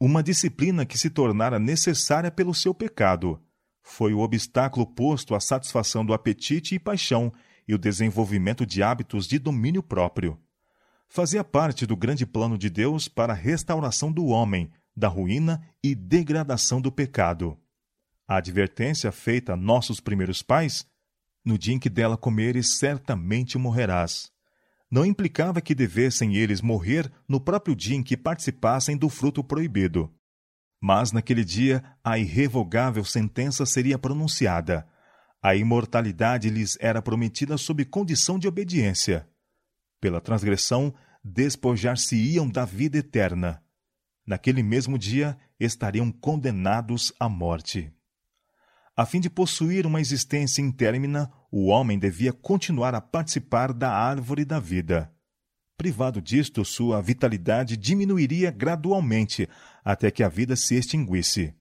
uma 0.00 0.22
disciplina 0.22 0.86
que 0.86 0.96
se 0.96 1.10
tornara 1.10 1.58
necessária 1.58 2.30
pelo 2.30 2.54
seu 2.54 2.72
pecado. 2.72 3.38
Foi 3.82 4.14
o 4.14 4.20
obstáculo 4.20 4.86
posto 4.86 5.34
à 5.34 5.40
satisfação 5.40 6.04
do 6.04 6.14
apetite 6.14 6.74
e 6.74 6.78
paixão 6.78 7.30
e 7.68 7.74
o 7.74 7.78
desenvolvimento 7.78 8.64
de 8.64 8.82
hábitos 8.82 9.28
de 9.28 9.38
domínio 9.38 9.82
próprio. 9.82 10.40
Fazia 11.06 11.44
parte 11.44 11.84
do 11.84 11.94
grande 11.94 12.24
plano 12.24 12.56
de 12.56 12.70
Deus 12.70 13.08
para 13.08 13.34
a 13.34 13.36
restauração 13.36 14.10
do 14.10 14.26
homem, 14.26 14.70
da 14.96 15.06
ruína 15.06 15.60
e 15.84 15.94
degradação 15.94 16.80
do 16.80 16.90
pecado. 16.90 17.58
A 18.26 18.36
advertência 18.36 19.12
feita 19.12 19.52
a 19.52 19.56
nossos 19.56 20.00
primeiros 20.00 20.42
pais, 20.42 20.86
no 21.44 21.58
dia 21.58 21.74
em 21.74 21.78
que 21.78 21.88
dela 21.88 22.16
comeres, 22.16 22.78
certamente 22.78 23.56
morrerás 23.58 24.30
não 24.90 25.06
implicava 25.06 25.60
que 25.60 25.74
devessem 25.74 26.34
eles 26.34 26.60
morrer 26.60 27.10
no 27.28 27.40
próprio 27.40 27.76
dia 27.76 27.96
em 27.96 28.02
que 28.02 28.16
participassem 28.16 28.96
do 28.96 29.08
fruto 29.08 29.44
proibido. 29.44 30.12
Mas 30.82 31.12
naquele 31.12 31.44
dia 31.44 31.84
a 32.02 32.18
irrevogável 32.18 33.04
sentença 33.04 33.64
seria 33.64 33.98
pronunciada. 33.98 34.88
A 35.40 35.54
imortalidade 35.54 36.50
lhes 36.50 36.76
era 36.80 37.00
prometida 37.00 37.56
sob 37.56 37.84
condição 37.84 38.38
de 38.38 38.48
obediência. 38.48 39.28
Pela 40.00 40.20
transgressão, 40.20 40.92
despojar-se-iam 41.22 42.48
da 42.48 42.64
vida 42.64 42.98
eterna. 42.98 43.62
Naquele 44.26 44.62
mesmo 44.62 44.98
dia 44.98 45.38
estariam 45.58 46.10
condenados 46.10 47.12
à 47.20 47.28
morte. 47.28 47.92
A 49.00 49.06
fim 49.06 49.18
de 49.18 49.30
possuir 49.30 49.86
uma 49.86 49.98
existência 49.98 50.60
intérmina, 50.60 51.32
o 51.50 51.68
homem 51.68 51.98
devia 51.98 52.34
continuar 52.34 52.94
a 52.94 53.00
participar 53.00 53.72
da 53.72 53.90
árvore 53.90 54.44
da 54.44 54.60
vida. 54.60 55.10
Privado 55.74 56.20
disto, 56.20 56.62
sua 56.66 57.00
vitalidade 57.00 57.78
diminuiria 57.78 58.50
gradualmente 58.50 59.48
até 59.82 60.10
que 60.10 60.22
a 60.22 60.28
vida 60.28 60.54
se 60.54 60.74
extinguisse. 60.74 61.54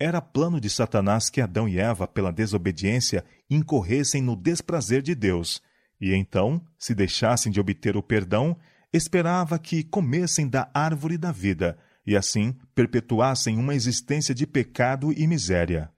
Era 0.00 0.22
plano 0.22 0.58
de 0.58 0.70
Satanás 0.70 1.28
que 1.28 1.42
Adão 1.42 1.68
e 1.68 1.78
Eva, 1.78 2.08
pela 2.08 2.32
desobediência, 2.32 3.26
incorressem 3.50 4.22
no 4.22 4.34
desprazer 4.34 5.02
de 5.02 5.14
Deus, 5.14 5.60
e 6.00 6.14
então, 6.14 6.64
se 6.78 6.94
deixassem 6.94 7.52
de 7.52 7.60
obter 7.60 7.94
o 7.94 8.02
perdão, 8.02 8.56
esperava 8.90 9.58
que 9.58 9.84
comessem 9.84 10.48
da 10.48 10.70
árvore 10.72 11.18
da 11.18 11.30
vida 11.30 11.76
e 12.06 12.16
assim 12.16 12.56
perpetuassem 12.74 13.58
uma 13.58 13.74
existência 13.74 14.34
de 14.34 14.46
pecado 14.46 15.12
e 15.12 15.26
miséria. 15.26 15.93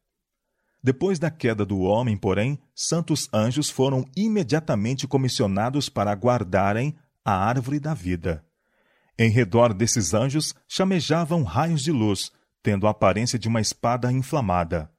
Depois 0.83 1.19
da 1.19 1.31
queda 1.31 1.65
do 1.65 1.81
homem, 1.81 2.17
porém, 2.17 2.59
santos 2.75 3.29
anjos 3.33 3.71
foram 3.71 4.05
imediatamente 4.17 5.07
comissionados 5.07 5.89
para 5.89 6.15
guardarem 6.15 6.97
a 7.25 7.33
árvore 7.33 7.81
da 7.81 7.93
vida. 7.93 8.45
Em 9.19 9.31
redor 9.31 9.73
desses 9.73 10.15
anjos 10.15 10.55
chamejavam 10.69 11.43
raios 11.43 11.83
de 11.83 11.91
luz, 11.91 12.31
tendo 12.63 12.87
a 12.87 12.91
aparência 12.91 13.39
de 13.39 13.49
uma 13.49 13.61
espada 13.61 14.13
inflamada. 14.13 14.91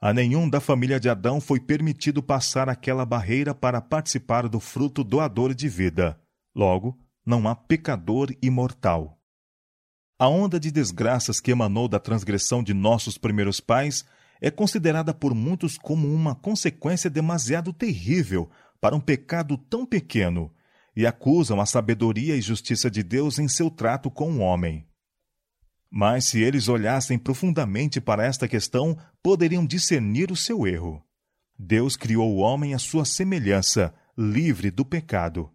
A 0.00 0.12
nenhum 0.12 0.48
da 0.48 0.60
família 0.60 1.00
de 1.00 1.08
Adão 1.08 1.40
foi 1.40 1.58
permitido 1.58 2.22
passar 2.22 2.68
aquela 2.68 3.04
barreira 3.04 3.54
para 3.54 3.80
participar 3.80 4.48
do 4.48 4.60
fruto 4.60 5.02
doador 5.02 5.54
de 5.54 5.68
vida. 5.68 6.20
Logo, 6.54 6.98
não 7.26 7.48
há 7.48 7.54
pecador 7.54 8.32
imortal. 8.40 9.18
A 10.18 10.28
onda 10.28 10.58
de 10.58 10.70
desgraças 10.70 11.40
que 11.40 11.50
emanou 11.50 11.88
da 11.88 11.98
transgressão 11.98 12.62
de 12.62 12.74
nossos 12.74 13.18
primeiros 13.18 13.60
pais 13.60 14.04
é 14.40 14.50
considerada 14.50 15.12
por 15.12 15.34
muitos 15.34 15.76
como 15.76 16.12
uma 16.12 16.34
consequência 16.34 17.10
demasiado 17.10 17.72
terrível 17.72 18.50
para 18.80 18.94
um 18.94 19.00
pecado 19.00 19.56
tão 19.56 19.84
pequeno 19.84 20.52
e 20.94 21.06
acusam 21.06 21.60
a 21.60 21.66
sabedoria 21.66 22.36
e 22.36 22.40
justiça 22.40 22.90
de 22.90 23.02
Deus 23.02 23.38
em 23.38 23.46
seu 23.46 23.70
trato 23.70 24.10
com 24.10 24.32
o 24.32 24.38
homem. 24.38 24.86
Mas 25.90 26.26
se 26.26 26.40
eles 26.40 26.68
olhassem 26.68 27.18
profundamente 27.18 28.00
para 28.00 28.24
esta 28.24 28.46
questão, 28.46 28.98
poderiam 29.22 29.64
discernir 29.64 30.30
o 30.30 30.36
seu 30.36 30.66
erro. 30.66 31.02
Deus 31.58 31.96
criou 31.96 32.34
o 32.34 32.38
homem 32.38 32.74
à 32.74 32.78
sua 32.78 33.04
semelhança, 33.04 33.94
livre 34.16 34.70
do 34.70 34.84
pecado. 34.84 35.50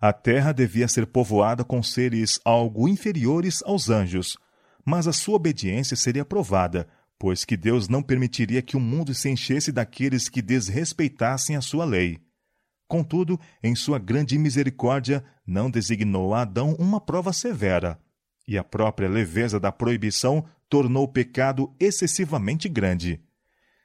A 0.00 0.12
terra 0.12 0.52
devia 0.52 0.88
ser 0.88 1.06
povoada 1.06 1.64
com 1.64 1.82
seres 1.82 2.40
algo 2.44 2.88
inferiores 2.88 3.62
aos 3.64 3.90
anjos, 3.90 4.36
mas 4.84 5.06
a 5.06 5.12
sua 5.12 5.36
obediência 5.36 5.96
seria 5.96 6.24
provada, 6.24 6.88
pois 7.20 7.44
que 7.44 7.54
Deus 7.54 7.86
não 7.86 8.02
permitiria 8.02 8.62
que 8.62 8.78
o 8.78 8.80
mundo 8.80 9.12
se 9.14 9.28
enchesse 9.28 9.70
daqueles 9.70 10.26
que 10.26 10.40
desrespeitassem 10.40 11.54
a 11.54 11.60
sua 11.60 11.84
lei. 11.84 12.18
Contudo, 12.88 13.38
em 13.62 13.74
sua 13.74 13.98
grande 13.98 14.38
misericórdia, 14.38 15.22
não 15.46 15.70
designou 15.70 16.34
a 16.34 16.40
Adão 16.40 16.74
uma 16.78 16.98
prova 16.98 17.30
severa, 17.30 18.00
e 18.48 18.56
a 18.56 18.64
própria 18.64 19.06
leveza 19.06 19.60
da 19.60 19.70
proibição 19.70 20.46
tornou 20.66 21.04
o 21.04 21.12
pecado 21.12 21.70
excessivamente 21.78 22.70
grande. 22.70 23.20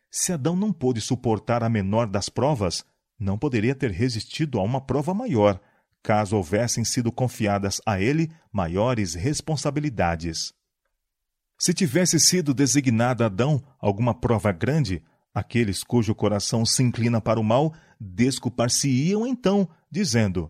Se 0.10 0.32
Adão 0.32 0.56
não 0.56 0.72
pôde 0.72 1.02
suportar 1.02 1.62
a 1.62 1.68
menor 1.68 2.08
das 2.08 2.30
provas, 2.30 2.86
não 3.20 3.38
poderia 3.38 3.76
ter 3.76 3.92
resistido 3.92 4.60
a 4.60 4.64
uma 4.64 4.80
prova 4.80 5.14
maior, 5.14 5.60
caso 6.02 6.38
houvessem 6.38 6.86
sido 6.86 7.12
confiadas 7.12 7.82
a 7.86 8.00
ele 8.00 8.32
maiores 8.50 9.14
responsabilidades. 9.14 10.54
Se 11.58 11.74
tivesse 11.74 12.20
sido 12.20 12.54
designada 12.54 13.24
a 13.24 13.28
Adão 13.28 13.64
alguma 13.80 14.14
prova 14.14 14.52
grande, 14.52 15.02
Aqueles 15.36 15.84
cujo 15.84 16.16
coração 16.16 16.66
se 16.66 16.82
inclina 16.82 17.20
para 17.20 17.38
o 17.38 17.44
mal 17.44 17.74
desculpar-se-iam 18.00 19.28
então, 19.28 19.68
dizendo: 19.92 20.50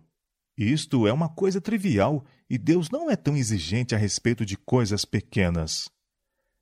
Isto 0.55 1.07
é 1.07 1.11
uma 1.11 1.27
coisa 1.27 1.59
trivial 1.59 2.23
e 2.47 2.55
Deus 2.55 2.91
não 2.91 3.09
é 3.09 3.15
tão 3.15 3.35
exigente 3.35 3.95
a 3.95 3.97
respeito 3.97 4.45
de 4.45 4.55
coisas 4.55 5.03
pequenas. 5.03 5.89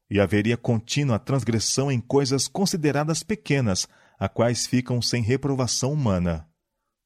E 0.10 0.21
haveria 0.21 0.56
contínua 0.56 1.19
transgressão 1.19 1.91
em 1.91 1.99
coisas 1.99 2.47
consideradas 2.47 3.23
pequenas, 3.23 3.89
a 4.17 4.29
quais 4.29 4.65
ficam 4.65 5.01
sem 5.01 5.21
reprovação 5.21 5.91
humana. 5.91 6.47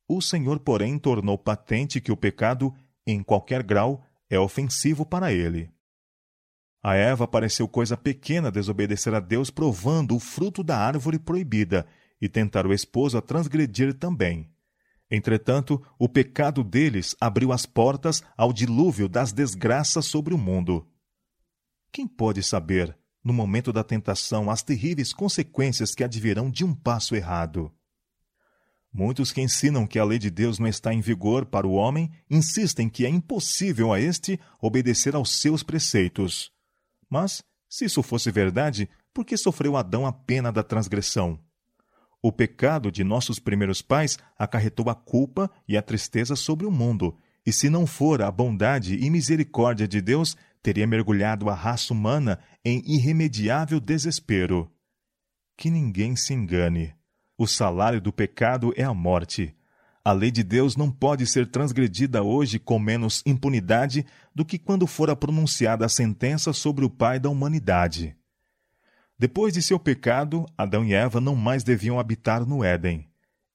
O 0.08 0.21
Senhor, 0.21 0.60
porém, 0.60 1.00
tornou 1.00 1.36
patente 1.36 2.00
que 2.00 2.12
o 2.12 2.17
pecado, 2.17 2.71
em 3.08 3.23
qualquer 3.23 3.63
grau, 3.63 4.06
é 4.30 4.38
ofensivo 4.38 5.04
para 5.04 5.34
ele. 5.34 5.71
A 6.88 6.95
Eva 6.95 7.28
pareceu 7.28 7.67
coisa 7.67 7.97
pequena 7.97 8.50
desobedecer 8.50 9.13
a 9.13 9.19
Deus 9.19 9.50
provando 9.50 10.15
o 10.15 10.21
fruto 10.21 10.63
da 10.63 10.78
árvore 10.78 11.19
proibida 11.19 11.86
e 12.21 12.30
tentar 12.30 12.65
o 12.65 12.73
esposo 12.73 13.17
a 13.17 13.21
transgredir 13.21 13.93
também. 13.93 14.50
Entretanto, 15.12 15.86
o 16.00 16.08
pecado 16.08 16.63
deles 16.63 17.13
abriu 17.19 17.52
as 17.52 17.65
portas 17.65 18.23
ao 18.38 18.54
dilúvio 18.54 19.10
das 19.10 19.34
desgraças 19.34 20.06
sobre 20.06 20.34
o 20.34 20.38
mundo. 20.38 20.88
Quem 21.91 22.08
pode 22.08 22.41
saber, 22.41 22.97
no 23.21 23.34
momento 23.34 23.73
da 23.73 23.84
tentação, 23.84 24.50
as 24.50 24.63
terríveis 24.63 25.12
consequências 25.12 25.93
que 25.93 26.06
advirão 26.06 26.50
de 26.50 26.63
um 26.63 26.73
passo 26.73 27.17
errado? 27.17 27.69
Muitos 28.93 29.34
que 29.34 29.41
ensinam 29.41 29.86
que 29.86 30.00
a 30.00 30.06
lei 30.06 30.19
de 30.19 30.30
Deus 30.30 30.58
não 30.58 30.67
está 30.67 30.93
em 30.93 31.02
vigor 31.02 31.47
para 31.47 31.67
o 31.67 31.73
homem 31.73 32.10
insistem 32.30 32.88
que 32.88 33.06
é 33.06 33.10
impossível 33.10 33.91
a 33.91 34.00
este 34.00 34.39
obedecer 34.62 35.15
aos 35.15 35.41
seus 35.41 35.63
preceitos. 35.63 36.56
Mas, 37.10 37.43
se 37.70 37.86
isso 37.86 38.02
fosse 38.04 38.32
verdade, 38.32 38.89
por 39.13 39.26
que 39.26 39.36
sofreu 39.36 39.76
Adão 39.76 40.06
a 40.06 40.12
pena 40.12 40.52
da 40.52 40.63
transgressão? 40.63 41.39
O 42.22 42.32
pecado 42.32 42.91
de 42.91 43.04
nossos 43.04 43.39
primeiros 43.39 43.82
pais 43.82 44.17
acarretou 44.38 44.89
a 44.89 44.96
culpa 44.96 45.50
e 45.67 45.78
a 45.78 45.82
tristeza 45.82 46.36
sobre 46.36 46.65
o 46.65 46.72
mundo, 46.72 47.17
e 47.46 47.54
se 47.54 47.70
não 47.70 47.88
for 47.88 48.22
a 48.22 48.30
bondade 48.30 48.96
e 48.96 49.10
misericórdia 49.10 49.88
de 49.88 50.02
Deus, 50.02 50.36
teria 50.62 50.86
mergulhado 50.86 51.50
a 51.50 51.54
raça 51.54 51.93
humana 51.93 52.39
em 52.65 52.84
irremediável 52.86 53.80
desespero. 53.80 54.70
Que 55.56 55.70
ninguém 55.70 56.15
se 56.15 56.34
engane. 56.34 56.93
O 57.38 57.48
salário 57.48 58.02
do 58.02 58.12
pecado 58.12 58.74
é 58.76 58.84
a 58.84 58.93
morte, 58.93 59.56
a 60.08 60.13
lei 60.13 60.32
de 60.32 60.41
Deus 60.41 60.78
não 60.78 60.89
pode 60.89 61.28
ser 61.28 61.48
transgredida 61.48 62.24
hoje 62.24 62.60
com 62.60 62.80
menos 62.80 63.22
impunidade 63.26 64.06
do 64.34 64.46
que 64.46 64.58
quando 64.58 64.88
fora 64.88 65.17
pronunciada 65.17 65.86
a 65.86 65.89
sentença 65.89 66.54
sobre 66.54 66.86
o 66.86 66.89
pai 66.89 67.20
da 67.20 67.30
humanidade. 67.30 68.15
Depois 69.20 69.54
de 69.54 69.62
seu 69.62 69.78
pecado, 69.78 70.46
Adão 70.58 70.86
e 70.86 70.93
Eva 70.93 71.20
não 71.20 71.36
mais 71.36 71.62
deviam 71.62 72.00
habitar 72.00 72.46
no 72.46 72.63
Éden. 72.63 73.06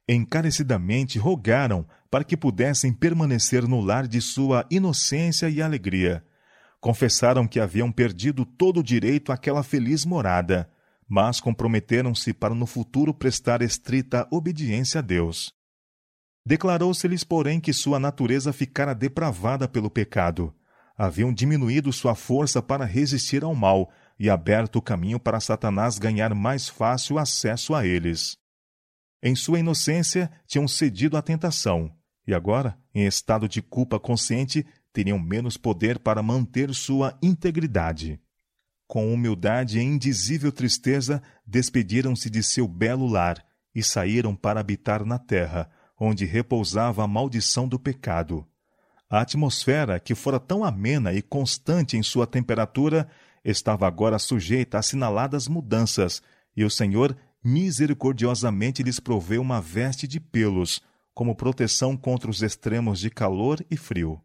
Encarecidamente 0.06 1.18
rogaram 1.18 1.86
para 2.10 2.22
que 2.22 2.36
pudessem 2.36 2.92
permanecer 2.92 3.66
no 3.66 3.80
lar 3.80 4.06
de 4.06 4.20
sua 4.20 4.66
inocência 4.70 5.48
e 5.48 5.62
alegria. 5.62 6.22
Confessaram 6.82 7.48
que 7.48 7.60
haviam 7.60 7.90
perdido 7.90 8.44
todo 8.44 8.80
o 8.80 8.84
direito 8.84 9.32
àquela 9.32 9.62
feliz 9.62 10.04
morada, 10.04 10.68
mas 11.08 11.40
comprometeram-se 11.40 12.34
para 12.34 12.54
no 12.54 12.66
futuro 12.66 13.14
prestar 13.14 13.62
estrita 13.62 14.28
obediência 14.30 14.98
a 14.98 15.02
Deus. 15.02 15.61
Declarou-se-lhes, 16.44 17.22
porém, 17.22 17.60
que 17.60 17.72
sua 17.72 17.98
natureza 17.98 18.52
ficara 18.52 18.94
depravada 18.94 19.68
pelo 19.68 19.90
pecado. 19.90 20.54
Haviam 20.96 21.32
diminuído 21.32 21.92
sua 21.92 22.14
força 22.14 22.60
para 22.60 22.84
resistir 22.84 23.44
ao 23.44 23.54
mal 23.54 23.90
e 24.18 24.28
aberto 24.28 24.76
o 24.76 24.82
caminho 24.82 25.18
para 25.18 25.40
Satanás 25.40 25.98
ganhar 25.98 26.34
mais 26.34 26.68
fácil 26.68 27.18
acesso 27.18 27.74
a 27.74 27.86
eles. 27.86 28.36
Em 29.22 29.34
sua 29.36 29.60
inocência, 29.60 30.30
tinham 30.46 30.66
cedido 30.66 31.16
à 31.16 31.22
tentação, 31.22 31.92
e 32.26 32.34
agora, 32.34 32.76
em 32.94 33.06
estado 33.06 33.48
de 33.48 33.62
culpa 33.62 33.98
consciente, 33.98 34.66
teriam 34.92 35.18
menos 35.18 35.56
poder 35.56 35.98
para 35.98 36.22
manter 36.22 36.74
sua 36.74 37.16
integridade. 37.22 38.20
Com 38.86 39.12
humildade 39.12 39.78
e 39.78 39.82
indizível 39.82 40.52
tristeza, 40.52 41.22
despediram-se 41.46 42.28
de 42.28 42.42
seu 42.42 42.68
belo 42.68 43.06
lar 43.06 43.42
e 43.74 43.82
saíram 43.82 44.36
para 44.36 44.60
habitar 44.60 45.04
na 45.04 45.18
terra, 45.18 45.70
onde 46.04 46.24
repousava 46.24 47.04
a 47.04 47.06
maldição 47.06 47.68
do 47.68 47.78
pecado. 47.78 48.44
A 49.08 49.20
atmosfera, 49.20 50.00
que 50.00 50.16
fora 50.16 50.40
tão 50.40 50.64
amena 50.64 51.12
e 51.12 51.22
constante 51.22 51.96
em 51.96 52.02
sua 52.02 52.26
temperatura, 52.26 53.08
estava 53.44 53.86
agora 53.86 54.18
sujeita 54.18 54.78
a 54.78 54.80
assinaladas 54.80 55.46
mudanças, 55.46 56.20
e 56.56 56.64
o 56.64 56.70
Senhor 56.70 57.16
misericordiosamente 57.44 58.82
lhes 58.82 58.98
proveu 58.98 59.40
uma 59.40 59.60
veste 59.60 60.08
de 60.08 60.18
pelos, 60.18 60.82
como 61.14 61.36
proteção 61.36 61.96
contra 61.96 62.28
os 62.28 62.42
extremos 62.42 62.98
de 62.98 63.08
calor 63.08 63.64
e 63.70 63.76
frio. 63.76 64.20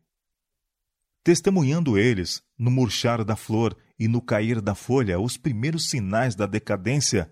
Testemunhando 1.23 1.95
eles, 1.95 2.41
no 2.57 2.71
murchar 2.71 3.23
da 3.23 3.35
flor 3.35 3.77
e 3.99 4.07
no 4.07 4.19
cair 4.19 4.61
da 4.61 4.73
folha, 4.73 5.19
os 5.19 5.37
primeiros 5.37 5.91
sinais 5.91 6.33
da 6.33 6.47
decadência, 6.47 7.29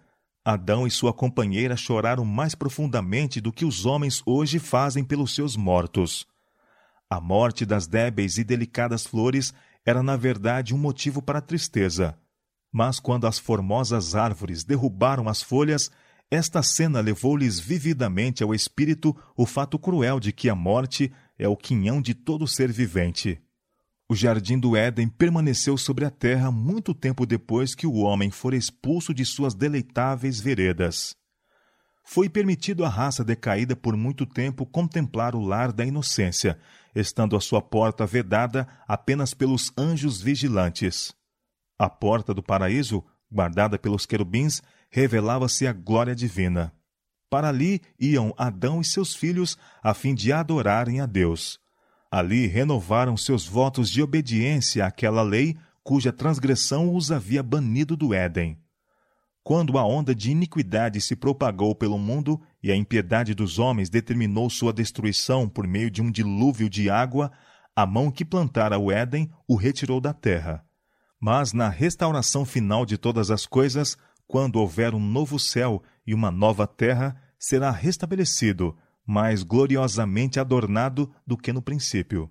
Adão 0.47 0.85
e 0.85 0.91
sua 0.91 1.11
companheira 1.11 1.75
choraram 1.75 2.23
mais 2.23 2.53
profundamente 2.53 3.41
do 3.41 3.51
que 3.51 3.65
os 3.65 3.83
homens 3.83 4.21
hoje 4.27 4.59
fazem 4.59 5.03
pelos 5.03 5.33
seus 5.33 5.57
mortos. 5.57 6.27
A 7.09 7.19
morte 7.19 7.65
das 7.65 7.87
débeis 7.87 8.37
e 8.37 8.43
delicadas 8.43 9.07
flores 9.07 9.51
era, 9.83 10.03
na 10.03 10.15
verdade, 10.15 10.75
um 10.75 10.77
motivo 10.77 11.19
para 11.19 11.41
tristeza. 11.41 12.15
Mas 12.71 12.99
quando 12.99 13.25
as 13.25 13.39
formosas 13.39 14.13
árvores 14.13 14.63
derrubaram 14.63 15.27
as 15.27 15.41
folhas, 15.41 15.89
esta 16.29 16.61
cena 16.61 17.01
levou-lhes 17.01 17.59
vividamente 17.59 18.43
ao 18.43 18.53
espírito 18.53 19.15
o 19.35 19.47
fato 19.47 19.79
cruel 19.79 20.19
de 20.19 20.31
que 20.31 20.47
a 20.47 20.53
morte 20.53 21.11
é 21.39 21.47
o 21.47 21.57
quinhão 21.57 21.99
de 21.99 22.13
todo 22.13 22.47
ser 22.47 22.71
vivente. 22.71 23.41
O 24.07 24.15
jardim 24.15 24.59
do 24.59 24.75
Éden 24.75 25.07
permaneceu 25.07 25.77
sobre 25.77 26.05
a 26.05 26.11
terra 26.11 26.51
muito 26.51 26.93
tempo 26.93 27.25
depois 27.25 27.73
que 27.73 27.87
o 27.87 27.95
homem 27.95 28.29
fora 28.29 28.55
expulso 28.55 29.13
de 29.13 29.25
suas 29.25 29.55
deleitáveis 29.55 30.39
veredas. 30.39 31.15
Foi 32.03 32.29
permitido 32.29 32.85
à 32.85 32.89
raça 32.89 33.23
decaída 33.23 33.75
por 33.75 33.97
muito 33.97 34.27
tempo 34.27 34.63
contemplar 34.63 35.33
o 35.33 35.41
lar 35.41 35.73
da 35.73 35.83
inocência, 35.83 36.59
estando 36.93 37.35
a 37.35 37.41
sua 37.41 37.63
porta 37.63 38.05
vedada 38.05 38.67
apenas 38.87 39.33
pelos 39.33 39.73
anjos 39.75 40.21
vigilantes. 40.21 41.11
A 41.79 41.89
porta 41.89 42.31
do 42.31 42.43
paraíso, 42.43 43.03
guardada 43.29 43.79
pelos 43.79 44.05
querubins, 44.05 44.61
revelava-se 44.91 45.65
a 45.65 45.73
glória 45.73 46.13
divina. 46.13 46.71
Para 47.27 47.49
ali 47.49 47.81
iam 47.99 48.35
Adão 48.37 48.79
e 48.79 48.85
seus 48.85 49.15
filhos 49.15 49.57
a 49.81 49.95
fim 49.95 50.13
de 50.13 50.31
adorarem 50.31 51.01
a 51.01 51.07
Deus. 51.07 51.59
Ali 52.11 52.47
renovaram 52.47 53.17
seus 53.17 53.45
votos 53.45 53.89
de 53.89 54.01
obediência 54.01 54.85
àquela 54.85 55.21
lei 55.21 55.57
cuja 55.83 56.11
transgressão 56.11 56.95
os 56.95 57.11
havia 57.11 57.43
banido 57.43 57.95
do 57.95 58.13
Éden. 58.13 58.57
Quando 59.43 59.77
a 59.77 59.85
onda 59.85 60.15
de 60.15 60.31
iniquidade 60.31 60.99
se 60.99 61.15
propagou 61.15 61.75
pelo 61.75 61.99
mundo 61.99 62.41
e 62.63 62.71
a 62.71 62.75
impiedade 62.75 63.35
dos 63.35 63.59
homens 63.59 63.91
determinou 63.91 64.49
sua 64.49 64.73
destruição 64.73 65.47
por 65.47 65.67
meio 65.67 65.91
de 65.91 66.01
um 66.01 66.09
dilúvio 66.09 66.67
de 66.67 66.89
água, 66.89 67.31
a 67.75 67.85
mão 67.85 68.09
que 68.09 68.25
plantara 68.25 68.79
o 68.79 68.91
Éden 68.91 69.29
o 69.47 69.55
retirou 69.55 70.01
da 70.01 70.13
terra. 70.13 70.65
Mas 71.19 71.53
na 71.53 71.69
restauração 71.69 72.43
final 72.43 72.85
de 72.85 72.97
todas 72.97 73.29
as 73.29 73.45
coisas, 73.45 73.95
quando 74.27 74.55
houver 74.55 74.95
um 74.95 74.99
novo 74.99 75.37
céu 75.37 75.83
e 76.07 76.13
uma 76.13 76.31
nova 76.31 76.65
terra, 76.65 77.15
será 77.37 77.69
restabelecido, 77.69 78.75
mais 79.05 79.43
gloriosamente 79.43 80.39
adornado 80.39 81.11
do 81.25 81.37
que 81.37 81.53
no 81.53 81.61
princípio. 81.61 82.29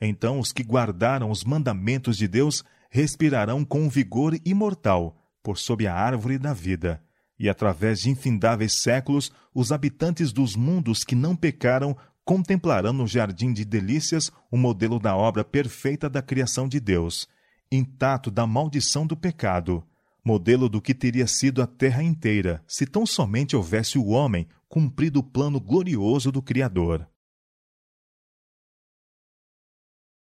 Então 0.00 0.38
os 0.38 0.52
que 0.52 0.62
guardaram 0.62 1.30
os 1.30 1.44
mandamentos 1.44 2.16
de 2.16 2.26
Deus 2.26 2.64
respirarão 2.90 3.64
com 3.64 3.88
vigor 3.88 4.38
imortal 4.44 5.16
por 5.42 5.58
sob 5.58 5.86
a 5.86 5.94
árvore 5.94 6.38
da 6.38 6.52
vida, 6.52 7.02
e 7.38 7.48
através 7.48 8.00
de 8.00 8.10
infindáveis 8.10 8.72
séculos 8.72 9.30
os 9.54 9.72
habitantes 9.72 10.32
dos 10.32 10.56
mundos 10.56 11.04
que 11.04 11.14
não 11.14 11.36
pecaram 11.36 11.96
contemplarão 12.24 12.92
no 12.92 13.06
jardim 13.06 13.52
de 13.52 13.64
delícias 13.64 14.32
o 14.50 14.56
modelo 14.56 14.98
da 14.98 15.14
obra 15.14 15.44
perfeita 15.44 16.08
da 16.08 16.22
criação 16.22 16.66
de 16.66 16.80
Deus, 16.80 17.28
intacto 17.70 18.30
da 18.30 18.46
maldição 18.46 19.06
do 19.06 19.16
pecado, 19.16 19.84
modelo 20.24 20.68
do 20.68 20.80
que 20.80 20.94
teria 20.94 21.26
sido 21.26 21.60
a 21.60 21.66
terra 21.66 22.02
inteira 22.02 22.62
se 22.66 22.86
tão 22.86 23.04
somente 23.04 23.54
houvesse 23.54 23.98
o 23.98 24.06
homem 24.06 24.48
cumprido 24.74 25.20
o 25.20 25.22
plano 25.22 25.60
glorioso 25.60 26.32
do 26.32 26.42
Criador. 26.42 27.08